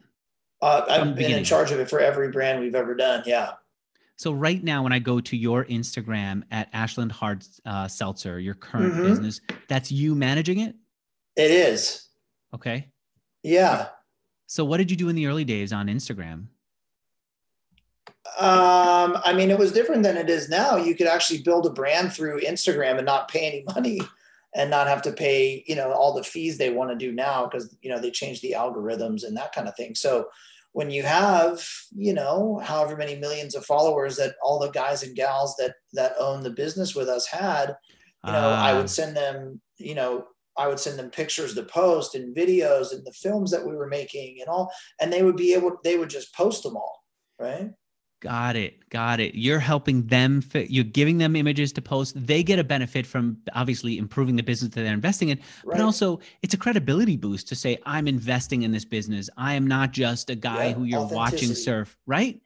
[0.62, 3.24] Uh, I've been in charge of it for every brand we've ever done.
[3.26, 3.54] Yeah.
[4.17, 8.54] So right now, when I go to your Instagram at Ashland Hard uh, Seltzer, your
[8.54, 9.04] current mm-hmm.
[9.04, 10.76] business, that's you managing it.
[11.36, 12.08] It is.
[12.54, 12.89] Okay.
[13.41, 13.88] Yeah.
[14.46, 16.48] So what did you do in the early days on Instagram?
[18.38, 20.76] Um, I mean, it was different than it is now.
[20.76, 24.02] You could actually build a brand through Instagram and not pay any money
[24.56, 27.46] and not have to pay, you know, all the fees they want to do now
[27.46, 29.96] because, you know, they change the algorithms and that kind of thing.
[29.96, 30.28] So
[30.74, 35.16] when you have, you know, however many millions of followers that all the guys and
[35.16, 37.76] gals that that own the business with us had,
[38.26, 38.88] you know, uh, I would ah.
[38.88, 40.26] send them, you know,
[40.58, 43.88] I would send them pictures to post and videos and the films that we were
[43.88, 47.04] making and all, and they would be able, they would just post them all,
[47.40, 47.72] right?
[48.21, 48.88] Got it.
[48.89, 49.34] Got it.
[49.34, 50.43] You're helping them.
[50.53, 52.13] You're giving them images to post.
[52.15, 55.77] They get a benefit from obviously improving the business that they're investing in, right.
[55.77, 59.27] but also it's a credibility boost to say, I'm investing in this business.
[59.38, 62.39] I am not just a guy yeah, who you're watching surf, right?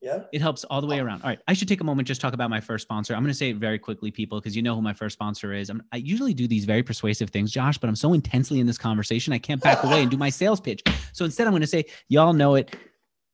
[0.00, 0.24] Yeah.
[0.32, 1.04] It helps all the way oh.
[1.04, 1.22] around.
[1.22, 1.38] All right.
[1.46, 3.14] I should take a moment just talk about my first sponsor.
[3.14, 5.52] I'm going to say it very quickly, people, because you know who my first sponsor
[5.52, 5.70] is.
[5.70, 8.78] I'm, i usually do these very persuasive things, Josh, but I'm so intensely in this
[8.78, 10.82] conversation, I can't back away and do my sales pitch.
[11.12, 12.74] So instead, I'm going to say, y'all know it.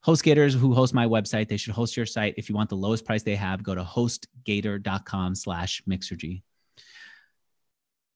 [0.08, 2.32] HostGators who host my website, they should host your site.
[2.38, 6.40] If you want the lowest price they have, go to hostgator.com slash mixergy.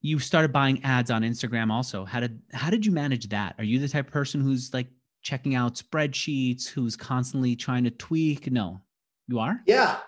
[0.00, 2.06] You started buying ads on Instagram also.
[2.06, 3.56] How did how did you manage that?
[3.58, 4.88] Are you the type of person who's like
[5.20, 8.50] checking out spreadsheets, who's constantly trying to tweak?
[8.50, 8.80] No,
[9.28, 9.60] you are?
[9.66, 9.98] Yeah.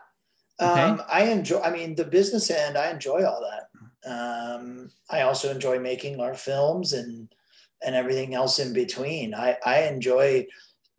[0.61, 0.81] Okay.
[0.81, 4.11] Um, I enjoy, I mean, the business end, I enjoy all that.
[4.11, 7.29] Um, I also enjoy making our films and,
[7.85, 9.35] and everything else in between.
[9.35, 10.47] I, I enjoy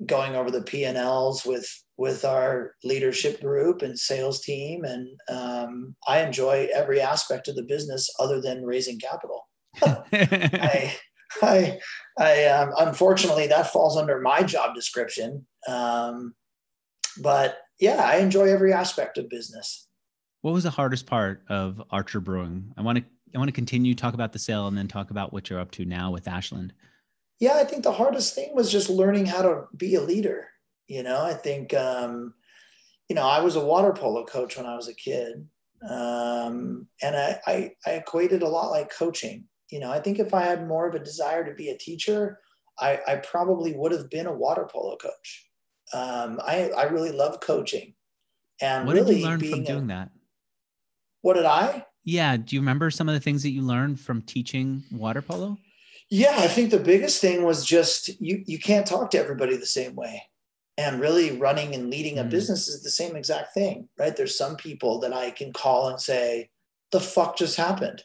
[0.06, 4.84] going over the P and Ls with, with our leadership group and sales team.
[4.84, 9.48] And um, I enjoy every aspect of the business other than raising capital.
[9.82, 10.96] I,
[11.42, 11.80] I,
[12.20, 15.46] I um, unfortunately that falls under my job description.
[15.68, 16.34] Um,
[17.22, 19.88] but yeah, I enjoy every aspect of business.
[20.42, 22.72] What was the hardest part of Archer Brewing?
[22.78, 23.04] I want to
[23.34, 25.72] I want to continue talk about the sale and then talk about what you're up
[25.72, 26.74] to now with Ashland.
[27.39, 30.48] Yeah, I think the hardest thing was just learning how to be a leader.
[30.88, 32.34] You know, I think um,
[33.10, 35.48] you know I was a water polo coach when I was a kid,
[35.89, 40.34] um, and I, I I equated a lot like coaching you know, I think if
[40.34, 42.39] I had more of a desire to be a teacher,
[42.80, 45.50] I, I probably would have been a water polo coach.
[45.93, 47.93] Um, I, I really love coaching.
[48.62, 50.12] And what really did you learn from doing a, that?
[51.21, 51.86] What did I?
[52.04, 52.38] Yeah.
[52.38, 55.58] Do you remember some of the things that you learned from teaching water polo?
[56.10, 59.65] Yeah, I think the biggest thing was just you you can't talk to everybody the
[59.65, 60.24] same way.
[60.78, 62.30] and really running and leading a Mm.
[62.30, 64.13] business is the same exact thing, right?
[64.15, 66.50] There's some people that I can call and say,
[66.91, 68.04] the fuck just happened,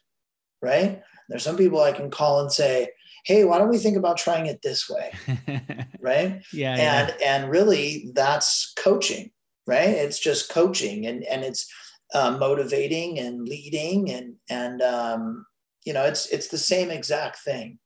[0.62, 1.02] right?
[1.28, 2.90] There's some people I can call and say,
[3.26, 5.10] hey, why don't we think about trying it this way,
[6.00, 6.42] right?
[6.52, 7.00] yeah, yeah.
[7.08, 9.30] and and really that's coaching
[9.66, 11.66] right it's just coaching and and it's
[12.14, 15.44] uh, motivating and leading and and um,
[15.84, 17.78] you know it's it's the same exact thing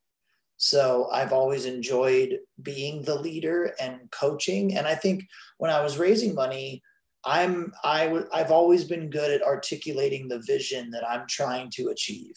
[0.56, 5.24] so i've always enjoyed being the leader and coaching and i think
[5.58, 6.82] when i was raising money
[7.24, 11.88] i'm i w- i've always been good at articulating the vision that i'm trying to
[11.88, 12.34] achieve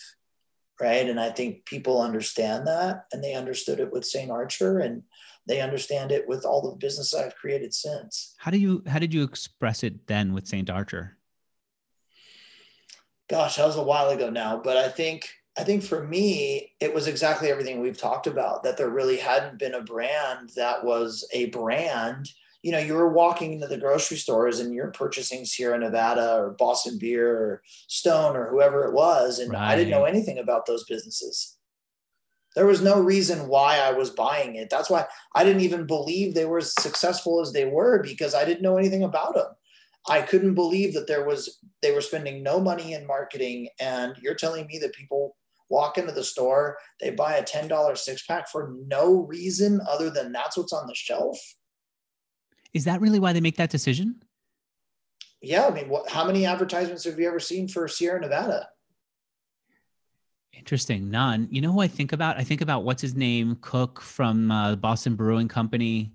[0.79, 5.03] right and i think people understand that and they understood it with st archer and
[5.47, 8.35] they understand it with all the business I've created since.
[8.37, 11.17] How do you how did you express it then with Saint Archer?
[13.29, 16.93] Gosh, that was a while ago now, but I think I think for me it
[16.93, 21.27] was exactly everything we've talked about that there really hadn't been a brand that was
[21.33, 22.29] a brand.
[22.61, 26.51] You know, you were walking into the grocery stores and you're purchasing Sierra Nevada or
[26.51, 30.83] Boston Beer or Stone or whoever it was and I didn't know anything about those
[30.85, 31.57] businesses.
[32.55, 34.69] There was no reason why I was buying it.
[34.69, 38.45] That's why I didn't even believe they were as successful as they were because I
[38.45, 39.47] didn't know anything about them.
[40.09, 44.35] I couldn't believe that there was they were spending no money in marketing and you're
[44.35, 45.35] telling me that people
[45.69, 50.31] walk into the store, they buy a $10 six pack for no reason other than
[50.31, 51.37] that's what's on the shelf.
[52.73, 54.21] Is that really why they make that decision?
[55.41, 58.69] Yeah, I mean, what, how many advertisements have you ever seen for Sierra Nevada?
[60.53, 61.09] Interesting.
[61.11, 61.47] None.
[61.51, 62.37] You know who I think about?
[62.37, 66.11] I think about what's his name, Koch from uh, Boston Brewing Company.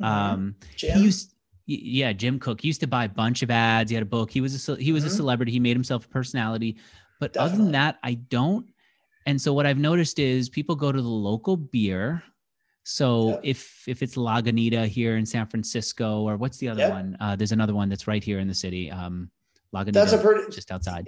[0.00, 0.04] Mhm.
[0.06, 0.96] Um, Jim?
[0.98, 1.34] he used,
[1.66, 2.60] yeah, Jim Koch.
[2.60, 3.90] He used to buy a bunch of ads.
[3.90, 4.30] He had a book.
[4.30, 5.16] He was a he was a Mhm.
[5.16, 5.52] celebrity.
[5.52, 6.76] He made himself a personality.
[7.18, 8.66] But other than that, I don't.
[9.30, 12.20] And so what I've noticed is people go to the local beer.
[12.82, 13.40] So Yep.
[13.44, 16.90] if if it's Lagunita here in San Francisco, or what's the other Yep.
[16.90, 17.16] one?
[17.20, 18.90] Uh, there's another one that's right here in the city.
[18.90, 19.30] Um,
[19.72, 21.06] Lagunita, that's a pretty just outside.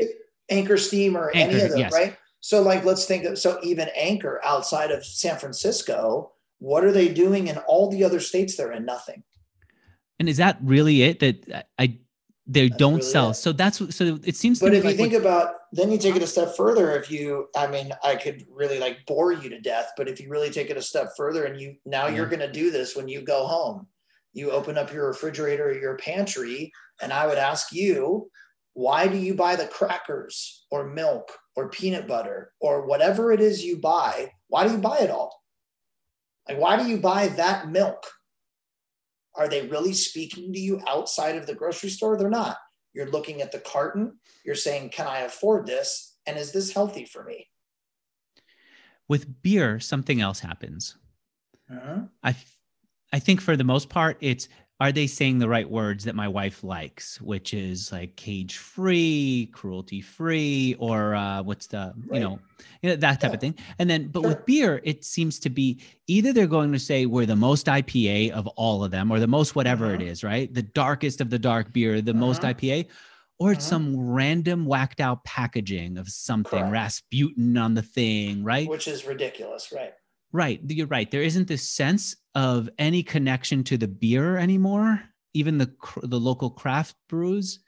[0.51, 1.93] anchor steam or any Anchor, of them, yes.
[1.93, 2.17] right?
[2.39, 6.31] So like let's think of so even anchor outside of San Francisco,
[6.61, 8.85] what are they doing in all the other states they're in?
[8.85, 9.25] Nothing.
[10.21, 11.19] And is that really it?
[11.19, 11.99] That I
[12.47, 13.31] they That's don't really sell.
[13.31, 13.35] it.
[13.35, 15.99] So that's so it seems to But if like you think what- about then you
[15.99, 19.49] take it a step further, if you I mean, I could really like bore you
[19.49, 22.27] to death, but if you really take it a step further and you now you're
[22.27, 22.41] mm-hmm.
[22.41, 23.87] gonna do this when you go home,
[24.33, 28.31] you open up your refrigerator or your pantry, and I would ask you,
[28.75, 33.65] why do you buy the crackers or milk or peanut butter or whatever it is
[33.65, 34.33] you buy?
[34.49, 35.43] Why do you buy it all?
[36.49, 38.05] Like, why do you buy that milk?
[39.35, 42.17] Are they really speaking to you outside of the grocery store?
[42.17, 42.59] They're not.
[42.93, 46.19] You're looking at the carton, you're saying, Can I afford this?
[46.27, 47.49] And is this healthy for me?
[49.09, 50.97] with beer, something else happens.
[51.71, 52.09] Mhm.
[52.23, 52.35] I
[53.13, 54.49] I think for the most part, it's
[54.83, 59.49] are they saying the right words that my wife likes, which is like cage free,
[59.53, 62.41] cruelty free, or uh, what's the you know,
[62.83, 63.35] you know that type Yeah.
[63.37, 63.55] of thing.
[63.79, 64.29] And then, but Sure.
[64.31, 68.31] with beer, it seems to be either they're going to say we're the most IPA
[68.33, 70.11] of all of them, or the most whatever it Mhm.
[70.11, 70.53] is, right?
[70.53, 72.49] The darkest of the dark beer, the most Mhm.
[72.49, 72.89] IPA.
[73.39, 73.69] Or it's Mhm.
[73.69, 76.73] some random whacked out packaging of something, Correct.
[76.73, 78.69] Rasputin on the thing, right?
[78.69, 79.95] Which is ridiculous, right?
[80.33, 80.61] Right.
[80.67, 81.11] You're right.
[81.11, 85.03] There isn't this sense of any connection to the beer anymore,
[85.35, 87.61] even the the local craft brews,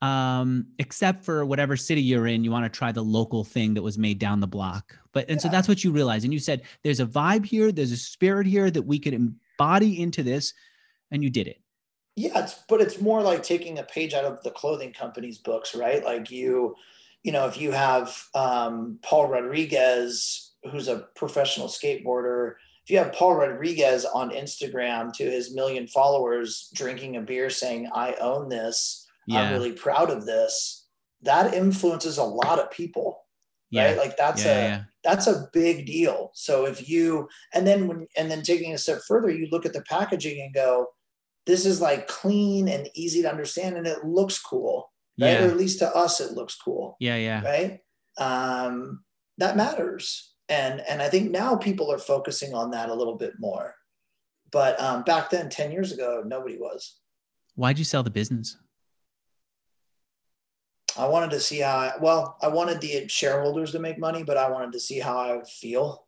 [0.00, 2.44] um, except for whatever city you're in.
[2.44, 4.96] You want to try the local thing that was made down the block.
[5.12, 6.24] But and so that's what you realize.
[6.24, 10.00] And you said there's a vibe here, there's a spirit here that we could embody
[10.00, 10.54] into this,
[11.10, 11.60] and you did it.
[12.16, 15.74] Yeah, it's but it's more like taking a page out of the clothing company's books,
[15.74, 16.02] right?
[16.02, 16.74] Like you,
[17.22, 22.54] you know, if you have um, Paul Rodriguez, who's a professional skateboarder,
[22.84, 27.90] if you have Paul Rodriguez on Instagram to his million followers drinking a beer saying,
[27.94, 30.86] I own this, I'm really proud of this,
[31.22, 33.26] that influences a lot of people.
[33.70, 33.88] yeah.
[33.88, 33.98] Right.
[33.98, 34.82] Like that's yeah, a yeah.
[35.04, 36.30] that's a big deal.
[36.34, 39.72] So if you and then when and then taking a step further, you look at
[39.72, 40.86] the packaging and go,
[41.46, 44.90] this is like clean and easy to understand and it looks cool.
[45.20, 45.32] Right.
[45.32, 45.44] Yeah.
[45.44, 46.96] Or at least to us it looks cool.
[47.00, 47.42] Yeah, yeah.
[47.42, 47.80] Right.
[48.16, 49.04] Um,
[49.36, 50.27] that matters.
[50.48, 53.74] And and I think now people are focusing on that a little bit more.
[54.50, 57.00] But um, back then, 10 years ago, nobody was.
[57.54, 58.56] Why'd you sell the business?
[60.96, 64.36] I wanted to see how I, well, I wanted the shareholders to make money, but
[64.36, 66.06] I wanted to see how I would feel.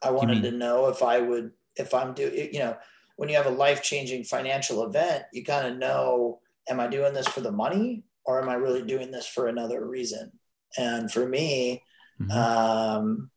[0.00, 2.76] I wanted to know if I would, if I'm doing, you know,
[3.16, 7.12] when you have a life changing financial event, you kind of know, am I doing
[7.12, 10.32] this for the money or am I really doing this for another reason?
[10.76, 11.82] And for me,
[12.20, 12.30] Mhm.
[12.30, 13.30] um,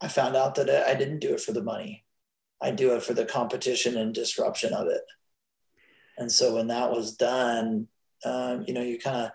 [0.00, 2.04] I found out that I didn't do it for the money.
[2.60, 5.02] I do it for the competition and disruption of it.
[6.18, 7.88] And so when that was done,
[8.24, 9.30] um, you know, you kind of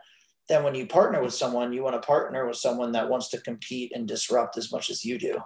[0.47, 3.41] then when you partner with someone, you want to partner with someone that wants to
[3.41, 5.39] compete and disrupt as much as you do.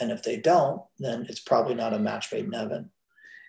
[0.00, 2.90] And if they don't, then it's probably not a match made in heaven.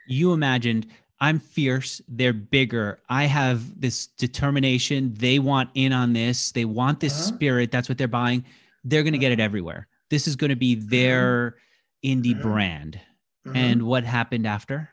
[0.07, 0.85] You imagined
[1.19, 2.01] I'm fierce.
[2.07, 2.99] They're bigger.
[3.09, 5.13] I have this determination.
[5.13, 6.51] They want in on this.
[6.51, 7.35] They want this uh-huh.
[7.35, 7.71] spirit.
[7.71, 8.43] That's what they're buying.
[8.85, 9.45] They're going to get it uh-huh.
[9.45, 9.87] everywhere.
[10.09, 11.57] This is going to be their
[12.03, 12.41] indie mm-hmm.
[12.41, 12.99] brand.
[13.45, 13.57] Mm-hmm.
[13.57, 14.89] And what happened after?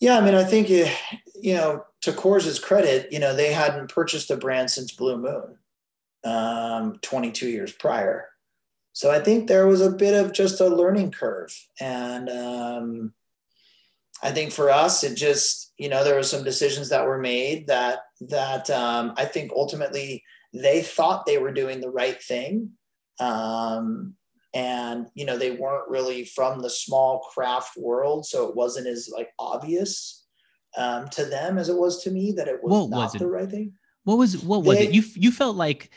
[0.00, 4.30] Yeah, I mean, I think you know, to Coors' credit, you know, they hadn't purchased
[4.30, 5.58] a brand since Blue Moon,
[6.24, 8.28] um, 22 years prior.
[8.92, 13.14] So I think there was a bit of just a learning curve, and um,
[14.22, 17.68] I think for us, it just you know there were some decisions that were made
[17.68, 22.72] that that um, I think ultimately they thought they were doing the right thing,
[23.20, 24.14] um,
[24.54, 29.10] and you know they weren't really from the small craft world so it wasn't as
[29.14, 30.26] like obvious
[30.76, 33.18] um, to them as it was to me that it was what not was it?
[33.18, 33.72] the right thing
[34.04, 35.90] what was what was they, it you you felt like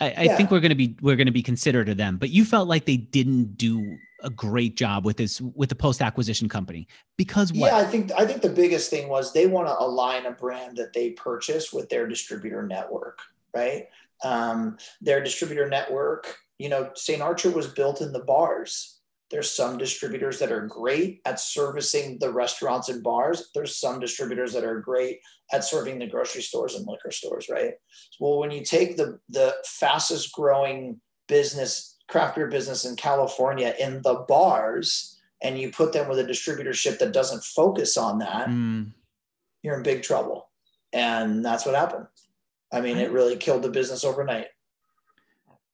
[0.00, 0.36] i, I yeah.
[0.36, 2.68] think we're going to be we're going to be considerate of them but you felt
[2.68, 7.52] like they didn't do a great job with this with the post acquisition company because
[7.52, 7.70] what?
[7.70, 10.76] yeah i think i think the biggest thing was they want to align a brand
[10.76, 13.20] that they purchase with their distributor network
[13.54, 13.86] right
[14.24, 17.22] um, their distributor network you know, St.
[17.22, 18.98] Archer was built in the bars.
[19.30, 23.50] There's some distributors that are great at servicing the restaurants and bars.
[23.54, 25.20] There's some distributors that are great
[25.52, 27.74] at serving the grocery stores and liquor stores, right?
[28.18, 34.00] Well, when you take the the fastest growing business, craft beer business in California in
[34.02, 38.90] the bars, and you put them with a distributorship that doesn't focus on that, mm.
[39.62, 40.48] you're in big trouble.
[40.92, 42.06] And that's what happened.
[42.72, 44.48] I mean, it really killed the business overnight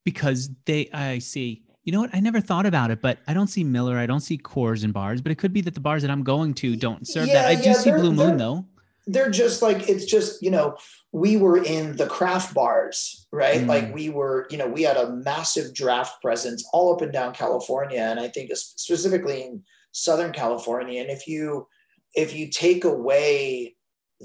[0.04, 1.62] because they I see.
[1.82, 2.14] You know what?
[2.14, 3.98] I never thought about it, but I don't see Miller.
[3.98, 6.22] I don't see Coors and bars, but it could be that the bars that I'm
[6.22, 7.46] going to don't serve yeah, that.
[7.46, 8.64] I do yeah, see Blue Moon though.
[9.06, 10.76] They're just like it's just you know
[11.12, 13.60] we were in the craft bars, right?
[13.60, 13.66] Mm.
[13.66, 17.34] Like we were, you know, we had a massive draft presence all up and down
[17.34, 21.02] California, and I think specifically in Southern California.
[21.02, 21.68] And if you
[22.14, 23.73] if you take away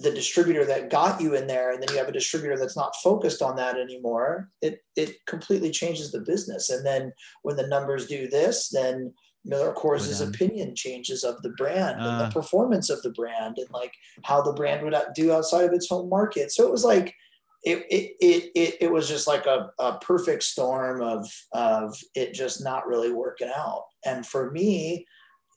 [0.02, 2.95] the distributor that got you in there and then you have a distributor that's not
[3.04, 8.08] focused on that anymore it it completely changes the business and then when the numbers
[8.08, 9.14] do this then
[9.45, 12.32] Miller Coors' opinion changes of the brand uh, and the ah.
[12.32, 13.93] performance of the brand and like
[14.24, 16.52] how the brand would do outside of its home market.
[16.52, 17.16] So it was like
[17.64, 22.34] it it it it, it was just like a, a perfect storm of of it
[22.34, 23.86] just not really working out.
[24.06, 25.06] And for me,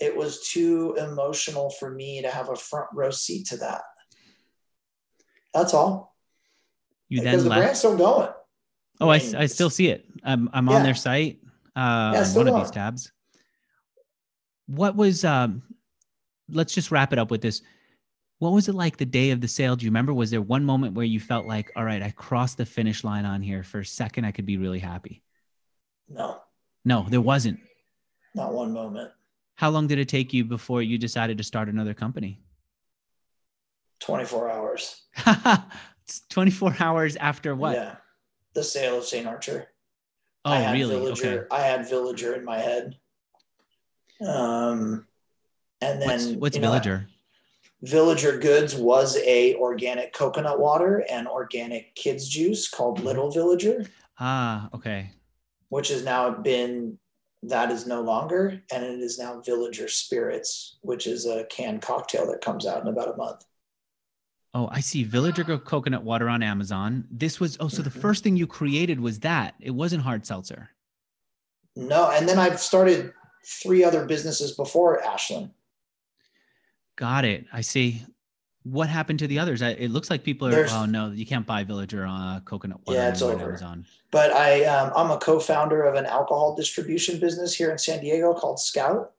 [0.01, 3.83] it was too emotional for me to have a front row seat to that.
[5.55, 6.17] That's all.
[7.09, 7.61] You because then the left.
[7.61, 8.29] brand's still going.
[9.01, 10.07] Oh, I, mean, I, I still see it.
[10.25, 10.77] I'm I'm yeah.
[10.77, 11.41] on their site.
[11.75, 13.13] Uh, yeah, one of these tabs.
[14.67, 15.63] What was um?
[16.49, 17.63] Let's just wrap it up with this.
[18.39, 19.77] What was it like the day of the sale?
[19.77, 20.13] Do you remember?
[20.13, 23.25] Was there one moment where you felt like, all right, I crossed the finish line
[23.25, 24.25] on here for a second?
[24.25, 25.23] I could be really happy.
[26.09, 26.41] No.
[26.85, 27.61] No, there wasn't.
[28.35, 29.13] Not one moment.
[29.55, 32.41] How long did it take you before you decided to start another company?
[34.03, 35.03] 24 hours.
[36.29, 37.75] 24 hours after what?
[37.75, 37.97] Yeah.
[38.55, 39.27] The sale of St.
[39.27, 39.69] Archer.
[40.45, 40.97] Oh, really?
[40.97, 41.47] Villager, okay.
[41.51, 42.97] I had Villager in my head.
[44.27, 45.07] Um,
[45.81, 46.99] and then what's, what's Villager?
[46.99, 53.07] Know, Villager Goods was a organic coconut water and organic kids juice called mm-hmm.
[53.07, 53.87] Little Villager.
[54.19, 55.11] Ah, okay.
[55.69, 56.99] Which has now been
[57.45, 62.29] that is no longer, and it is now Villager Spirits, which is a canned cocktail
[62.29, 63.45] that comes out in about a month.
[64.55, 65.03] Oh, I see.
[65.03, 67.07] Villager coconut water on Amazon.
[67.11, 68.01] This was oh, so the mm-hmm.
[68.01, 69.55] first thing you created was that.
[69.61, 70.71] It wasn't hard seltzer.
[71.75, 73.15] No, and then I've started
[73.47, 75.51] three other businesses before Ashland.
[76.97, 77.47] Got it.
[77.53, 78.03] I see.
[78.65, 79.63] What happened to the others?
[79.63, 80.51] I, it looks like people are.
[80.51, 83.49] There's, oh no, you can't buy Villager uh, coconut water yeah, it's over.
[83.49, 83.87] Amazon.
[84.11, 88.35] But I, um, I'm a co-founder of an alcohol distribution business here in San Diego
[88.35, 89.13] called Scout.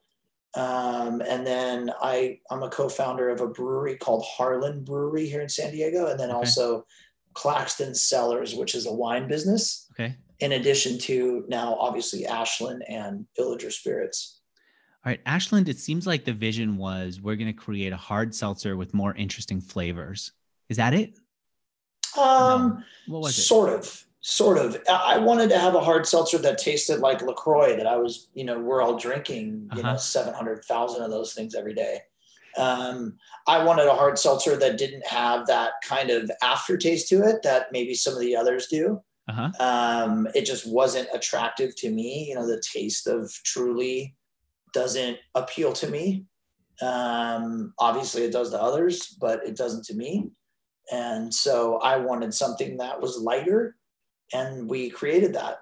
[0.56, 5.50] Um, and then I, I'm a co-founder of a brewery called Harland Brewery here in
[5.50, 6.38] San Diego, and then okay.
[6.38, 6.86] also
[7.34, 9.88] Claxton Cellars, which is a wine business.
[9.92, 10.16] Okay.
[10.40, 14.42] In addition to now, obviously Ashland and Villager Spirits.
[15.06, 15.70] All right, Ashland.
[15.70, 19.14] It seems like the vision was we're going to create a hard seltzer with more
[19.16, 20.32] interesting flavors.
[20.70, 21.18] Is that it?
[22.18, 23.14] Um, no.
[23.14, 23.42] what was it?
[23.42, 27.76] Sort of sort of i wanted to have a hard seltzer that tasted like lacroix
[27.76, 29.94] that i was you know we're all drinking you uh-huh.
[29.94, 32.00] know 700000 of those things every day
[32.58, 33.18] um,
[33.48, 37.68] i wanted a hard seltzer that didn't have that kind of aftertaste to it that
[37.72, 39.52] maybe some of the others do uh-huh.
[39.60, 44.16] um, it just wasn't attractive to me you know the taste of truly
[44.74, 46.26] doesn't appeal to me.
[46.82, 50.32] Um, obviously, it does to others, but it doesn't to me.
[50.92, 53.78] And so I wanted something that was lighter,
[54.32, 55.60] and we created that.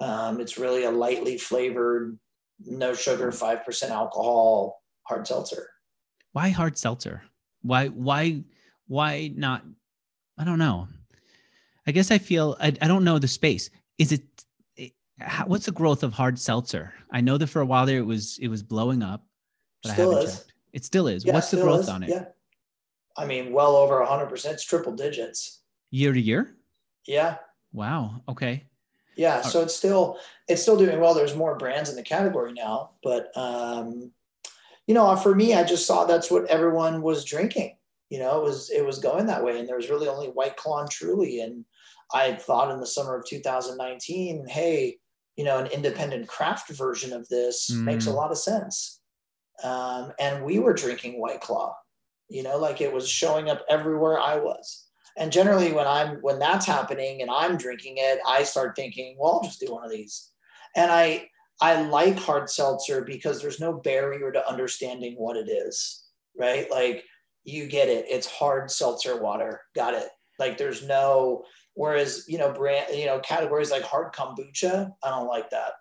[0.00, 2.18] Um, it's really a lightly flavored,
[2.64, 5.68] no sugar, 5% alcohol hard seltzer.
[6.32, 7.22] Why hard seltzer?
[7.62, 8.42] Why, why,
[8.86, 9.64] why not?
[10.38, 10.88] I don't know.
[11.86, 13.70] I guess I feel, I, I don't know the space.
[13.98, 14.22] Is it,
[15.18, 16.92] how, what's the growth of hard seltzer?
[17.10, 19.24] I know that for a while there it was, it was blowing up,
[19.82, 20.38] but still I haven't is.
[20.38, 20.52] checked.
[20.72, 21.24] It still is.
[21.24, 21.88] Yeah, what's the growth is.
[21.88, 22.10] on it?
[22.10, 22.24] Yeah.
[23.16, 25.62] I mean, well over 100%, it's triple digits.
[25.90, 26.56] Year to year?
[27.06, 27.36] Yeah.
[27.72, 28.22] Wow.
[28.28, 28.64] Okay.
[29.16, 29.40] Yeah.
[29.40, 31.14] So it's still, it's still doing well.
[31.14, 34.12] There's more brands in the category now, but, um,
[34.86, 37.76] you know, for me, I just saw that's what everyone was drinking.
[38.10, 39.58] You know, it was, it was going that way.
[39.58, 41.40] And there was really only White Claw and Truly.
[41.40, 41.64] And
[42.14, 44.98] I thought in the summer of 2019, hey,
[45.36, 47.82] you know, an independent craft version of this mm.
[47.82, 48.14] makes a mm.
[48.14, 49.00] lot of sense.
[49.64, 51.74] Um, and we were drinking White Claw
[52.28, 54.85] you know like it was showing up everywhere i was
[55.16, 59.34] and generally when i'm when that's happening and i'm drinking it i start thinking well
[59.34, 60.32] i'll just do one of these.
[60.74, 61.28] And i
[61.60, 66.06] i like hard seltzer because there's no barrier to understanding what it is
[66.38, 66.70] right?
[66.70, 67.04] Like
[67.44, 68.06] you get it.
[68.08, 69.62] It's hard seltzer water.
[69.74, 70.08] Got it.
[70.38, 71.44] Like there's no
[71.74, 75.72] whereas you know brand you know categories like hard kombucha i don't like that.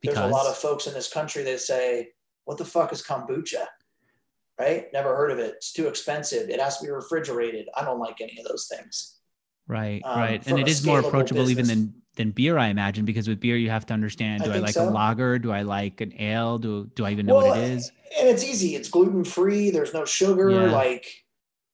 [0.00, 0.16] Because?
[0.16, 2.08] there's a lot of folks in this country that say
[2.44, 3.66] what the fuck is kombucha
[4.58, 4.86] right?
[4.92, 5.54] Never heard of it.
[5.56, 6.48] It's too expensive.
[6.48, 7.68] It has to be refrigerated.
[7.74, 9.18] I don't like any of those things.
[9.66, 10.46] Right, um, right.
[10.46, 11.50] And it is more approachable business.
[11.50, 14.56] even than than beer, I imagine, because with beer you have to understand: do I,
[14.56, 14.88] I like so.
[14.88, 15.38] a lager?
[15.38, 16.58] Do I like an ale?
[16.58, 17.90] Do do I even know well, what it is?
[18.18, 18.76] And it's easy.
[18.76, 19.70] It's gluten free.
[19.70, 20.50] There's no sugar.
[20.50, 20.70] Yeah.
[20.70, 21.06] Like,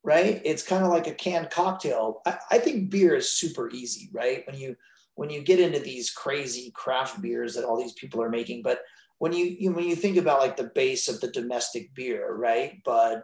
[0.04, 0.40] right?
[0.44, 2.22] It's kind of like a canned cocktail.
[2.24, 4.46] I, I think beer is super easy, right?
[4.46, 4.76] When you
[5.16, 8.80] when you get into these crazy craft beers that all these people are making, but
[9.20, 12.82] when you, you when you think about like the base of the domestic beer, right?
[12.84, 13.22] Bud,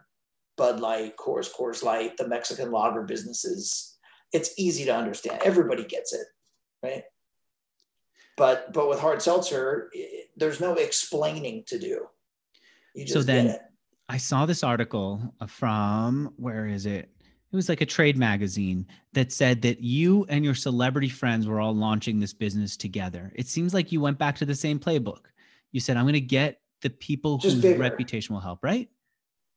[0.59, 3.97] Bud Light, Coors, Coors Light, the Mexican lager businesses,
[4.31, 5.41] it's easy to understand.
[5.43, 6.27] Everybody gets it,
[6.83, 7.03] right?
[8.37, 12.07] But but with hard seltzer, it, there's no explaining to do.
[12.95, 13.57] You just so then
[14.11, 17.09] I saw this article from where is it?
[17.51, 21.59] It was like a trade magazine that said that you and your celebrity friends were
[21.59, 23.33] all launching this business together.
[23.35, 25.29] It seems like you went back to the same playbook
[25.77, 27.79] you said, I'm going to get the people just whose bigger.
[27.79, 28.89] reputation will help, right?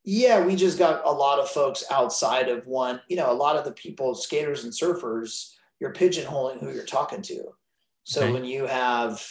[0.04, 3.56] Yeah, we just got a lot of folks outside of one, you know, a lot
[3.56, 5.50] of the people, skaters and surfers,
[5.80, 7.42] you're pigeonholing who you're talking to.
[8.04, 8.32] So okay.
[8.32, 9.26] when you have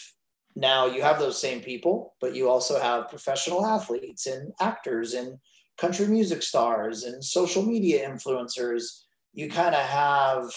[0.56, 5.38] now you have those same people, but you also have professional athletes and actors and
[5.78, 9.04] country music stars and social media influencers.
[9.32, 10.52] You kind of have,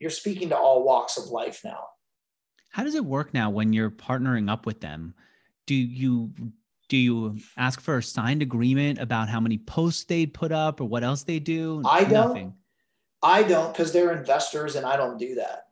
[0.00, 1.84] you're speaking to all walks of life now.
[2.70, 5.14] How does it work now when you're partnering up with them?
[5.66, 6.32] Do you
[6.88, 10.84] do you ask for a signed agreement about how many posts they'd put up or
[10.84, 11.82] what else they do?
[11.84, 12.12] I don't.
[12.12, 12.54] Nothing.
[13.22, 15.68] I don't because they're investors and I don't do that.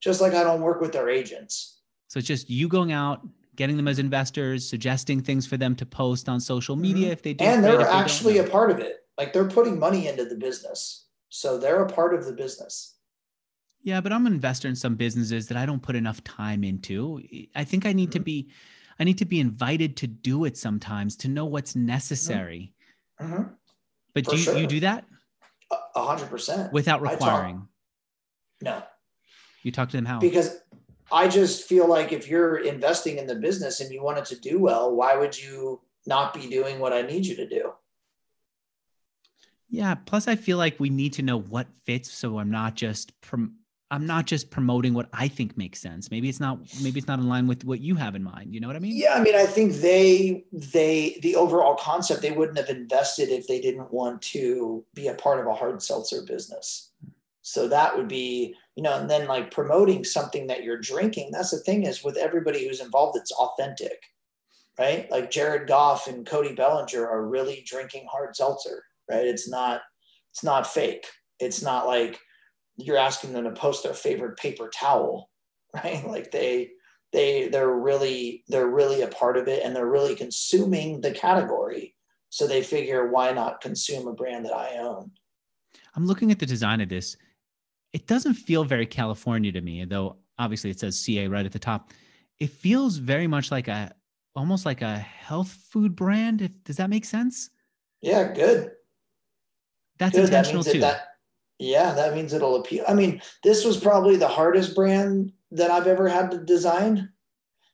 [0.00, 1.80] Just like I don't work with their agents.
[2.08, 3.26] So it's just you going out,
[3.56, 7.12] getting them as investors, suggesting things for them to post on social media mm-hmm.
[7.12, 7.44] if they do.
[7.44, 8.96] And they're actually they a part of it.
[9.16, 11.06] Like they're putting money into the business.
[11.30, 12.94] So they're a part of the business.
[13.82, 17.22] Yeah, but I'm an investor in some businesses that I don't put enough time into.
[17.54, 18.18] I think I need mm-hmm.
[18.18, 18.50] to be
[18.98, 22.72] I need to be invited to do it sometimes to know what's necessary.
[23.20, 23.44] Mm-hmm.
[24.14, 24.58] But For do you, sure.
[24.58, 25.04] you do that?
[25.94, 26.72] A hundred percent.
[26.72, 27.68] Without requiring.
[28.62, 28.82] no.
[29.62, 30.18] You talk to them how?
[30.20, 30.58] Because
[31.12, 34.36] I just feel like if you're investing in the business and you want it to
[34.36, 37.72] do well, why would you not be doing what I need you to do?
[39.68, 39.94] Yeah.
[39.96, 43.56] Plus, I feel like we need to know what fits, so I'm not just prom-
[43.90, 46.10] I'm not just promoting what I think makes sense.
[46.10, 48.52] Maybe it's not maybe it's not in line with what you have in mind.
[48.52, 48.96] You know what I mean?
[48.96, 53.46] Yeah, I mean, I think they they the overall concept they wouldn't have invested if
[53.46, 56.90] they didn't want to be a part of a hard seltzer business.
[57.40, 61.30] So that would be, you know, and then like promoting something that you're drinking.
[61.32, 64.02] That's the thing is with everybody who's involved, it's authentic,
[64.78, 65.10] right?
[65.10, 69.24] Like Jared Goff and Cody Bellinger are really drinking hard seltzer, right?
[69.24, 69.80] It's not
[70.30, 71.06] it's not fake.
[71.40, 72.20] It's not like
[72.78, 75.30] you're asking them to post their favorite paper towel,
[75.74, 76.06] right?
[76.06, 76.70] Like they
[77.12, 81.94] they they're really they're really a part of it and they're really consuming the category.
[82.30, 85.10] So they figure why not consume a brand that I own?
[85.94, 87.16] I'm looking at the design of this.
[87.92, 91.58] It doesn't feel very California to me, though obviously it says CA right at the
[91.58, 91.90] top.
[92.38, 93.92] It feels very much like a
[94.36, 96.42] almost like a health food brand.
[96.42, 97.50] If, does that make sense?
[98.02, 98.72] Yeah, good.
[99.98, 100.26] That's good.
[100.26, 100.80] intentional that too.
[100.80, 101.08] That,
[101.58, 102.84] yeah, that means it'll appeal.
[102.86, 107.10] I mean, this was probably the hardest brand that I've ever had to design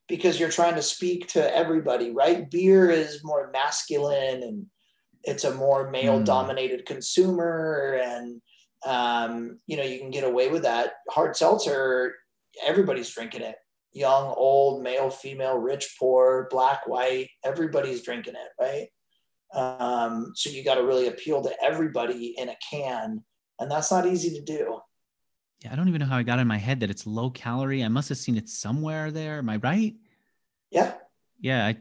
[0.07, 2.49] because you're trying to speak to everybody, right?
[2.49, 4.65] Beer is more masculine and
[5.25, 6.85] it's a more male dominated mm.
[6.85, 8.41] consumer and
[8.85, 12.13] um, you know you can get away with that hard seltzer
[12.65, 13.55] everybody's drinking it
[13.93, 18.87] young old male female rich poor black white everybody's drinking it right
[19.59, 23.23] um, so you got to really appeal to everybody in a can
[23.59, 24.79] and that's not easy to do.
[25.63, 27.83] Yeah i don't even know how i got in my head that it's low calorie.
[27.83, 29.37] I must have seen it somewhere there.
[29.39, 29.95] Am i right?
[30.71, 30.93] Yeah.
[31.39, 31.73] Yeah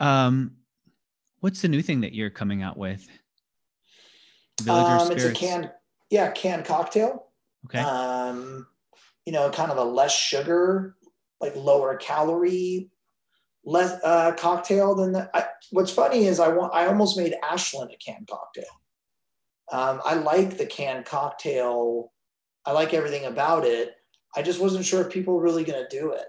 [0.00, 0.56] I, um
[1.40, 3.06] what's the new thing that you're coming out with?
[4.68, 5.70] Um, it's a canned
[6.10, 7.26] yeah canned cocktail.
[7.66, 7.80] Okay.
[7.80, 8.66] Um
[9.24, 10.96] you know kind of a less sugar
[11.40, 12.90] like lower calorie
[13.66, 15.30] less uh, cocktail than that.
[15.34, 18.64] I, what's funny is I want I almost made Ashland a canned cocktail.
[19.72, 22.12] Um, I like the canned cocktail.
[22.64, 23.94] I like everything about it.
[24.34, 26.26] I just wasn't sure if people were really going to do it.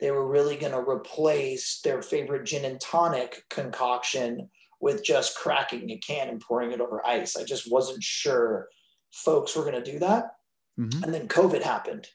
[0.00, 4.50] They were really going to replace their favorite gin and tonic concoction
[4.80, 7.36] with just cracking a can and pouring it over ice.
[7.36, 8.68] I just wasn't sure
[9.12, 10.32] folks were going to do that.
[10.78, 11.02] Mm-hmm.
[11.02, 12.06] And then COVID happened.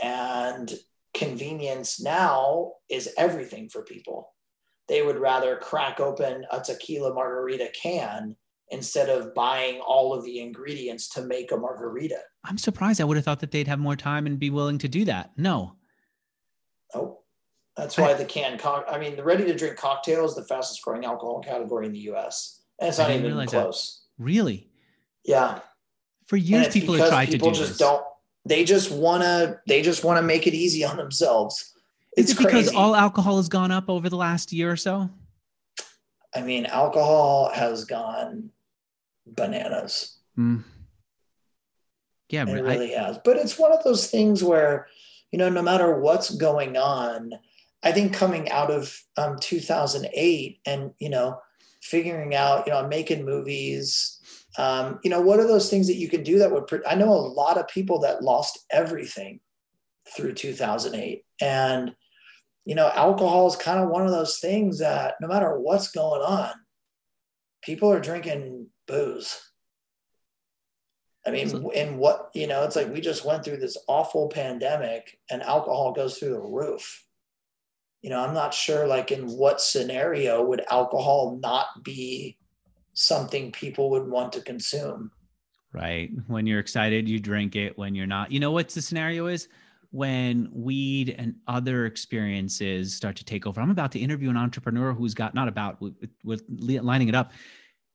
[0.00, 0.72] And
[1.14, 4.32] convenience now is everything for people.
[4.88, 8.36] They would rather crack open a tequila margarita can
[8.70, 12.18] instead of buying all of the ingredients to make a margarita.
[12.44, 13.00] I'm surprised.
[13.00, 15.32] I would have thought that they'd have more time and be willing to do that.
[15.36, 15.74] No.
[16.94, 17.18] Oh,
[17.76, 18.86] that's why I, the canned cock.
[18.90, 21.98] I mean, the ready to drink cocktail is the fastest growing alcohol category in the
[22.00, 22.62] U.S.
[22.78, 24.06] and it's not even close.
[24.18, 24.24] That.
[24.24, 24.70] Really?
[25.24, 25.60] Yeah.
[26.26, 27.66] For years, people have tried people to do it.
[27.66, 27.78] People just this.
[27.78, 28.04] don't
[28.44, 31.72] they just want to they just want to make it easy on themselves
[32.16, 32.76] it's is it because crazy.
[32.76, 35.10] all alcohol has gone up over the last year or so
[36.34, 38.50] i mean alcohol has gone
[39.34, 40.62] bananas mm.
[42.28, 44.86] yeah it really I, has but it's one of those things where
[45.30, 47.32] you know no matter what's going on
[47.82, 51.40] i think coming out of um, 2008 and you know
[51.82, 54.20] figuring out you know i'm making movies
[54.58, 56.82] um, you know, what are those things that you can do that would?
[56.86, 59.40] I know a lot of people that lost everything
[60.14, 61.94] through 2008, and
[62.64, 66.20] you know, alcohol is kind of one of those things that no matter what's going
[66.22, 66.50] on,
[67.62, 69.40] people are drinking booze.
[71.26, 75.18] I mean, in what you know, it's like we just went through this awful pandemic,
[75.30, 77.04] and alcohol goes through the roof.
[78.02, 82.38] You know, I'm not sure, like, in what scenario would alcohol not be
[82.94, 85.10] something people would want to consume.
[85.74, 86.10] Right.
[86.26, 87.76] When you're excited, you drink it.
[87.76, 89.48] When you're not, you know what the scenario is?
[89.90, 93.60] When weed and other experiences start to take over.
[93.60, 97.32] I'm about to interview an entrepreneur who's got not about with, with lining it up.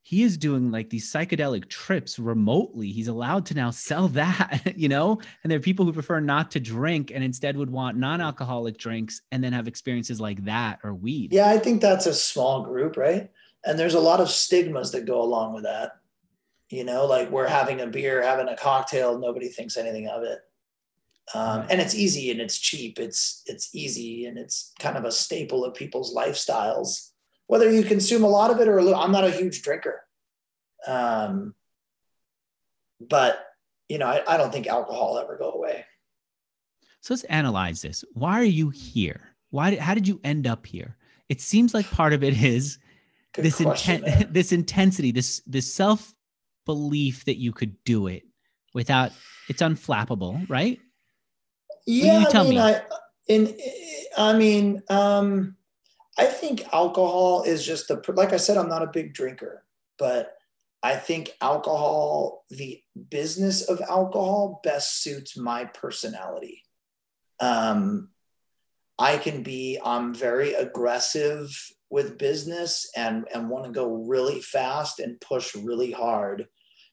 [0.07, 2.91] He is doing like these psychedelic trips remotely.
[2.91, 5.19] He's allowed to now sell that, you know?
[5.43, 8.77] And there are people who prefer not to drink and instead would want non alcoholic
[8.77, 11.33] drinks and then have experiences like that or weed.
[11.33, 13.31] Yeah, I think that's a small group, right?
[13.65, 15.93] and there's a lot of stigmas that go along with that
[16.69, 20.39] you know like we're having a beer having a cocktail nobody thinks anything of it
[21.33, 25.11] um, and it's easy and it's cheap it's it's easy and it's kind of a
[25.11, 27.11] staple of people's lifestyles
[27.47, 30.01] whether you consume a lot of it or a little i'm not a huge drinker.
[30.87, 31.55] Um,
[32.99, 33.39] but
[33.89, 35.85] you know I, I don't think alcohol ever go away.
[37.01, 38.03] So let's analyze this.
[38.13, 39.35] Why are you here?
[39.51, 40.97] Why did, how did you end up here?
[41.29, 42.79] It seems like part of it is
[43.33, 46.13] Good this intent, this intensity, this this self
[46.65, 48.23] belief that you could do it
[48.73, 49.11] without
[49.49, 50.79] it's unflappable, right?
[51.85, 52.59] Yeah, I mean, me?
[52.59, 52.81] I,
[53.27, 53.55] in,
[54.17, 55.54] I mean, um,
[56.17, 59.65] I think alcohol is just the like I said, I'm not a big drinker,
[59.97, 60.33] but
[60.81, 66.61] I think alcohol, the business of alcohol, best suits my personality.
[67.39, 68.09] Um,
[68.97, 71.49] I can be, I'm very aggressive
[71.89, 76.47] with business and, and want to go really fast and push really hard,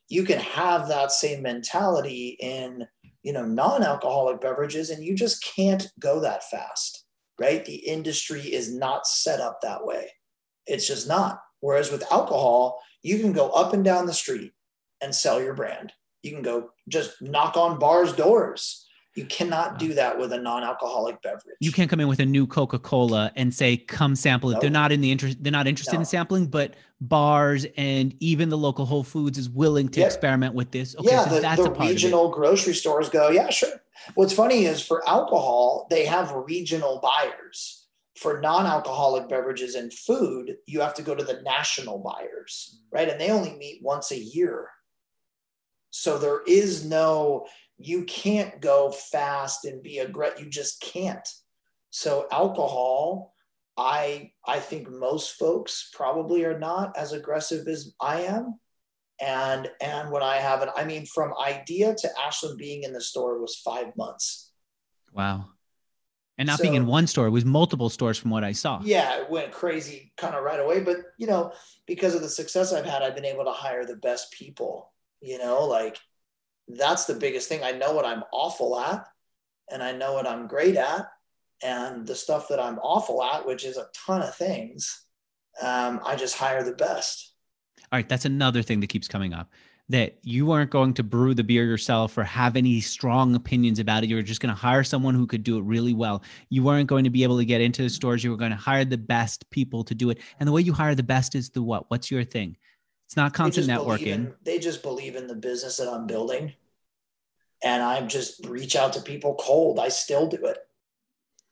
[0.09, 2.87] you can have that same mentality in
[3.23, 7.02] you know non-alcoholic beverages and you just can't go that fast
[7.43, 7.65] right?
[7.65, 10.09] The industry is not set up that way.
[10.67, 11.41] It's just not.
[11.61, 14.53] Whereas with alcohol you can go up and down the street
[15.01, 15.93] and sell your brand.
[16.23, 18.82] You can go just knock on bars doors
[19.15, 21.57] you cannot do uh, that with a non-alcoholic beverage.
[21.61, 24.93] You can't come in with a new Coca-Cola and say, "Come sample it." They're not
[24.93, 25.43] in the interest.
[25.43, 26.01] They're not interested no.
[26.01, 30.71] in sampling, but bars and even the local Whole Foods is willing to experiment with
[30.71, 30.97] this.
[30.97, 33.71] Okay, yeah, so the, the regional grocery stores go, "Yeah, sure."
[34.15, 37.79] What's funny is for alcohol, they have regional buyers.
[38.19, 43.09] For non-alcoholic beverages and food, you have to go to the national buyers, right?
[43.09, 44.69] And they only meet once a year.
[45.91, 47.47] So there is no
[47.83, 50.45] you can't go fast and be aggressive.
[50.45, 51.27] You just can't.
[51.91, 53.35] So alcohol,
[53.77, 58.59] I I think most folks probably are not as aggressive as I am.
[59.21, 63.01] And and when I have it, I mean, from idea to Ashland being in the
[63.01, 64.53] store was five months.
[65.13, 65.47] Wow.
[66.39, 68.81] And not so, being in one store, it was multiple stores from what I saw.
[68.83, 70.81] Yeah, it went crazy kind of right away.
[70.81, 71.53] But you know,
[71.87, 74.93] because of the success I've had, I've been able to hire the best people.
[75.21, 75.99] You know, like
[76.69, 77.63] that's the biggest thing.
[77.63, 79.07] I know what I'm awful at,
[79.71, 81.07] and I know what I'm great at,
[81.63, 85.05] and the stuff that I'm awful at, which is a ton of things,
[85.61, 87.35] um, I just hire the best.
[87.91, 89.51] All right, that's another thing that keeps coming up
[89.89, 94.03] that you weren't going to brew the beer yourself or have any strong opinions about
[94.03, 94.09] it.
[94.09, 96.23] You were just going to hire someone who could do it really well.
[96.49, 98.25] You weren't going to be able to get into the stores.
[98.25, 100.19] You were going to hire the best people to do it.
[100.41, 101.91] And the way you hire the best is the what?
[101.91, 102.57] What's your thing?
[103.13, 104.07] It's not constant they networking.
[104.07, 106.55] In, they just believe in the business that I'm building.
[107.63, 109.79] And I just reach out to people cold.
[109.79, 110.59] I still do it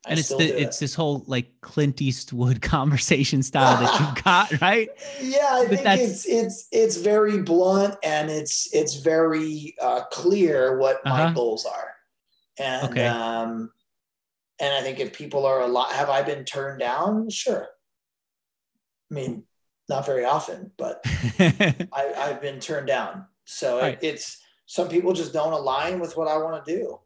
[0.08, 0.80] and it's the, it's it.
[0.80, 4.88] this whole like Clint Eastwood conversation style that you've got, right?
[5.20, 10.78] Yeah, I but think it's it's it's very blunt and it's it's very uh, clear
[10.78, 11.26] what uh-huh.
[11.28, 11.92] my goals are,
[12.58, 13.06] and okay.
[13.06, 13.70] um,
[14.58, 17.28] and I think if people are a lot, have I been turned down?
[17.28, 17.68] Sure.
[19.10, 19.44] I mean,
[19.90, 21.02] not very often, but
[21.38, 23.26] I, have been turned down.
[23.44, 23.98] So it, right.
[24.00, 27.00] it's some people just don't align with what I want to do.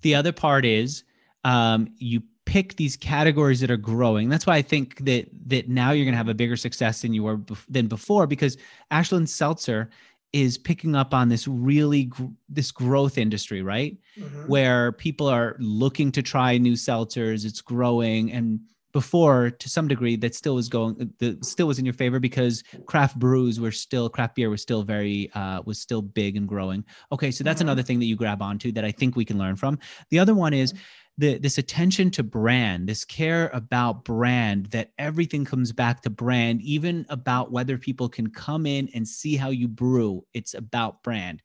[0.00, 1.02] The other part is
[1.42, 4.28] um, you pick these categories that are growing.
[4.28, 7.12] That's why I think that that now you're going to have a bigger success than
[7.12, 8.56] you were bef- than before because
[8.90, 9.90] Ashland Seltzer
[10.32, 13.96] is picking up on this really gr- this growth industry, right?
[14.18, 14.46] Mm-hmm.
[14.46, 18.60] Where people are looking to try new seltzers, it's growing and
[18.94, 22.62] before to some degree that still was going that still was in your favor because
[22.86, 26.84] craft brews were still craft beer was still very uh was still big and growing
[27.10, 27.68] okay so that's mm-hmm.
[27.68, 29.76] another thing that you grab onto that i think we can learn from
[30.10, 30.72] the other one is
[31.16, 36.60] the, this attention to brand, this care about brand, that everything comes back to brand,
[36.62, 40.26] even about whether people can come in and see how you brew.
[40.34, 41.40] It's about brand,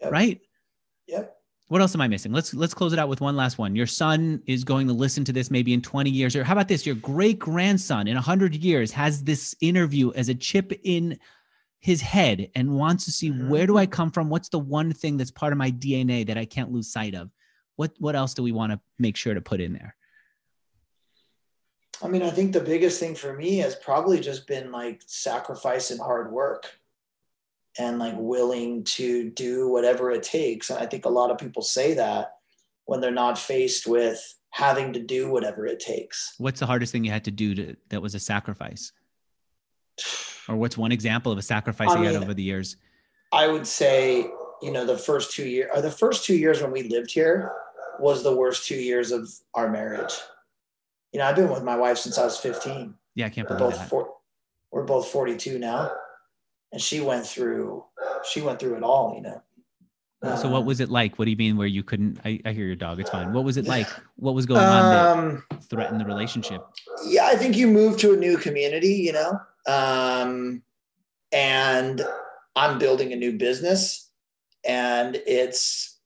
[0.00, 0.10] yep.
[0.10, 0.40] right?
[1.06, 1.35] Yep.
[1.68, 2.32] What else am I missing?
[2.32, 3.74] Let's let's close it out with one last one.
[3.74, 6.68] Your son is going to listen to this maybe in 20 years, or how about
[6.68, 6.86] this?
[6.86, 11.18] Your great grandson in 100 years has this interview as a chip in
[11.80, 13.48] his head and wants to see mm-hmm.
[13.48, 14.30] where do I come from?
[14.30, 17.30] What's the one thing that's part of my DNA that I can't lose sight of?
[17.76, 19.94] what what else do we want to make sure to put in there
[22.02, 25.90] i mean i think the biggest thing for me has probably just been like sacrifice
[25.90, 26.78] and hard work
[27.78, 31.62] and like willing to do whatever it takes and i think a lot of people
[31.62, 32.36] say that
[32.84, 37.04] when they're not faced with having to do whatever it takes what's the hardest thing
[37.04, 38.92] you had to do to, that was a sacrifice
[40.48, 42.76] or what's one example of a sacrifice I you mean, had over the years
[43.32, 44.26] i would say
[44.62, 47.52] you know the first two years or the first two years when we lived here
[47.98, 50.14] was the worst two years of our marriage.
[51.12, 52.94] You know, I've been with my wife since I was 15.
[53.14, 53.88] Yeah, I can't we're believe both that.
[53.88, 54.14] Four,
[54.70, 55.92] we're both 42 now,
[56.72, 57.84] and she went through
[58.30, 59.14] she went through it all.
[59.14, 59.42] You know.
[60.36, 61.18] So what was it like?
[61.18, 62.18] What do you mean where you couldn't?
[62.24, 62.98] I, I hear your dog.
[62.98, 63.32] It's fine.
[63.32, 63.86] What was it like?
[64.16, 66.66] What was going on um, that threatened the relationship?
[67.06, 68.94] Yeah, I think you move to a new community.
[68.94, 70.62] You know, um,
[71.32, 72.04] and
[72.56, 74.10] I'm building a new business,
[74.66, 75.98] and it's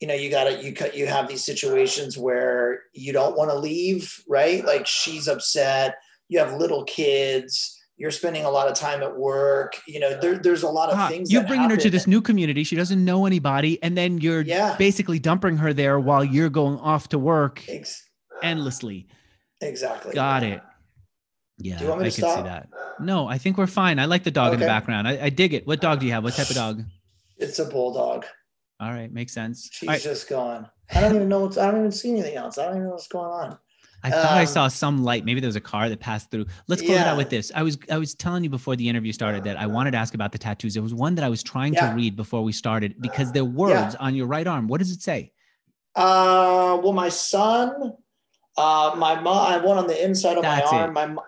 [0.00, 3.58] you know you gotta you cut you have these situations where you don't want to
[3.58, 5.96] leave right like she's upset
[6.28, 10.38] you have little kids you're spending a lot of time at work you know there,
[10.38, 11.76] there's a lot of things you're bringing happen.
[11.76, 14.74] her to this new community she doesn't know anybody and then you're yeah.
[14.78, 18.08] basically dumping her there while you're going off to work Ex-
[18.42, 19.06] endlessly
[19.60, 20.62] exactly got it
[21.58, 22.38] yeah i can stop?
[22.38, 24.54] see that no i think we're fine i like the dog okay.
[24.54, 26.56] in the background I, I dig it what dog do you have what type of
[26.56, 26.82] dog
[27.36, 28.24] it's a bulldog
[28.80, 29.68] all right, makes sense.
[29.70, 30.00] She's right.
[30.00, 30.66] just gone.
[30.94, 31.58] I don't even know what's.
[31.58, 32.56] I don't even see anything else.
[32.56, 33.58] I don't even know what's going on.
[34.02, 35.24] I thought um, I saw some light.
[35.24, 36.46] Maybe there was a car that passed through.
[36.68, 37.02] Let's close yeah.
[37.02, 37.52] it out with this.
[37.54, 40.14] I was I was telling you before the interview started that I wanted to ask
[40.14, 40.74] about the tattoos.
[40.74, 41.90] There was one that I was trying yeah.
[41.90, 44.06] to read before we started because they're words yeah.
[44.06, 44.68] on your right arm.
[44.68, 45.32] What does it say?
[45.94, 47.94] Uh, well, my son,
[48.56, 49.46] uh, my mom.
[49.46, 50.90] I have one on the inside of That's my arm.
[50.90, 50.92] It.
[50.94, 51.22] My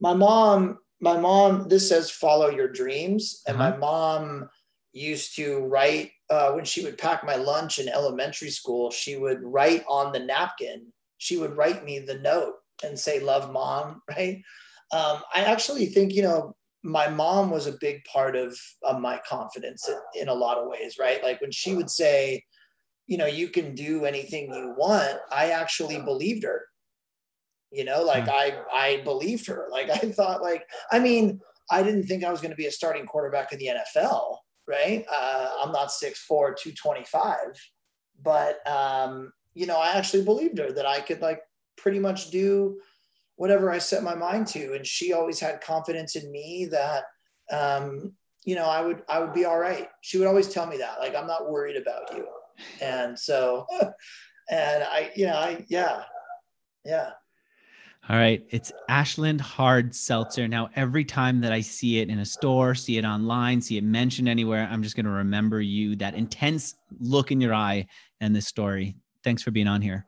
[0.00, 0.78] my mom.
[1.00, 1.68] My mom.
[1.68, 3.70] This says "Follow your dreams," and uh-huh.
[3.70, 4.48] my mom
[4.92, 9.42] used to write uh, when she would pack my lunch in elementary school, she would
[9.42, 10.86] write on the napkin,
[11.24, 12.54] she would write me the note
[12.84, 14.42] and say, Love mom, right?
[14.92, 19.18] Um, I actually think, you know, my mom was a big part of, of my
[19.26, 21.22] confidence in, in a lot of ways, right?
[21.22, 22.44] Like when she would say,
[23.06, 26.66] you know, you can do anything you want, I actually believed her.
[27.70, 28.30] You know, like hmm.
[28.30, 29.66] I I believed her.
[29.70, 30.62] Like I thought, like,
[30.92, 33.70] I mean, I didn't think I was going to be a starting quarterback in the
[33.70, 35.04] NFL right?
[35.12, 37.36] Uh, I'm not 6'4, 225,
[38.22, 41.40] but, um, you know, I actually believed her that I could like
[41.76, 42.78] pretty much do
[43.36, 44.74] whatever I set my mind to.
[44.74, 47.04] And she always had confidence in me that,
[47.50, 48.12] um,
[48.44, 49.88] you know, I would, I would be all right.
[50.02, 52.26] She would always tell me that, like, I'm not worried about you.
[52.80, 53.66] And so,
[54.50, 56.02] and I, you know, I, yeah,
[56.84, 57.10] yeah.
[58.06, 58.44] All right.
[58.50, 60.46] It's Ashland Hard Seltzer.
[60.46, 63.84] Now, every time that I see it in a store, see it online, see it
[63.84, 67.86] mentioned anywhere, I'm just going to remember you, that intense look in your eye
[68.20, 68.96] and this story.
[69.24, 70.06] Thanks for being on here.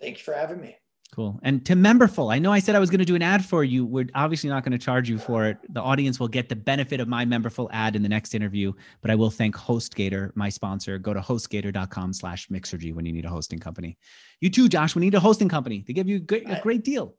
[0.00, 0.76] Thank you for having me.
[1.14, 1.38] Cool.
[1.42, 3.64] And to Memberful, I know I said I was going to do an ad for
[3.64, 3.84] you.
[3.84, 5.58] We're obviously not going to charge you for it.
[5.68, 8.72] The audience will get the benefit of my Memberful ad in the next interview,
[9.02, 10.96] but I will thank HostGator, my sponsor.
[10.96, 13.98] Go to hostgator.com slash mixergy when you need a hosting company.
[14.40, 15.84] You too, Josh, we need a hosting company.
[15.86, 17.14] They give you a great, a great deal.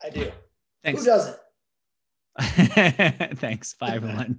[0.00, 0.30] I do.
[0.84, 1.00] Thanks.
[1.00, 1.36] Who doesn't?
[3.38, 3.74] Thanks.
[3.74, 4.38] Bye, everyone.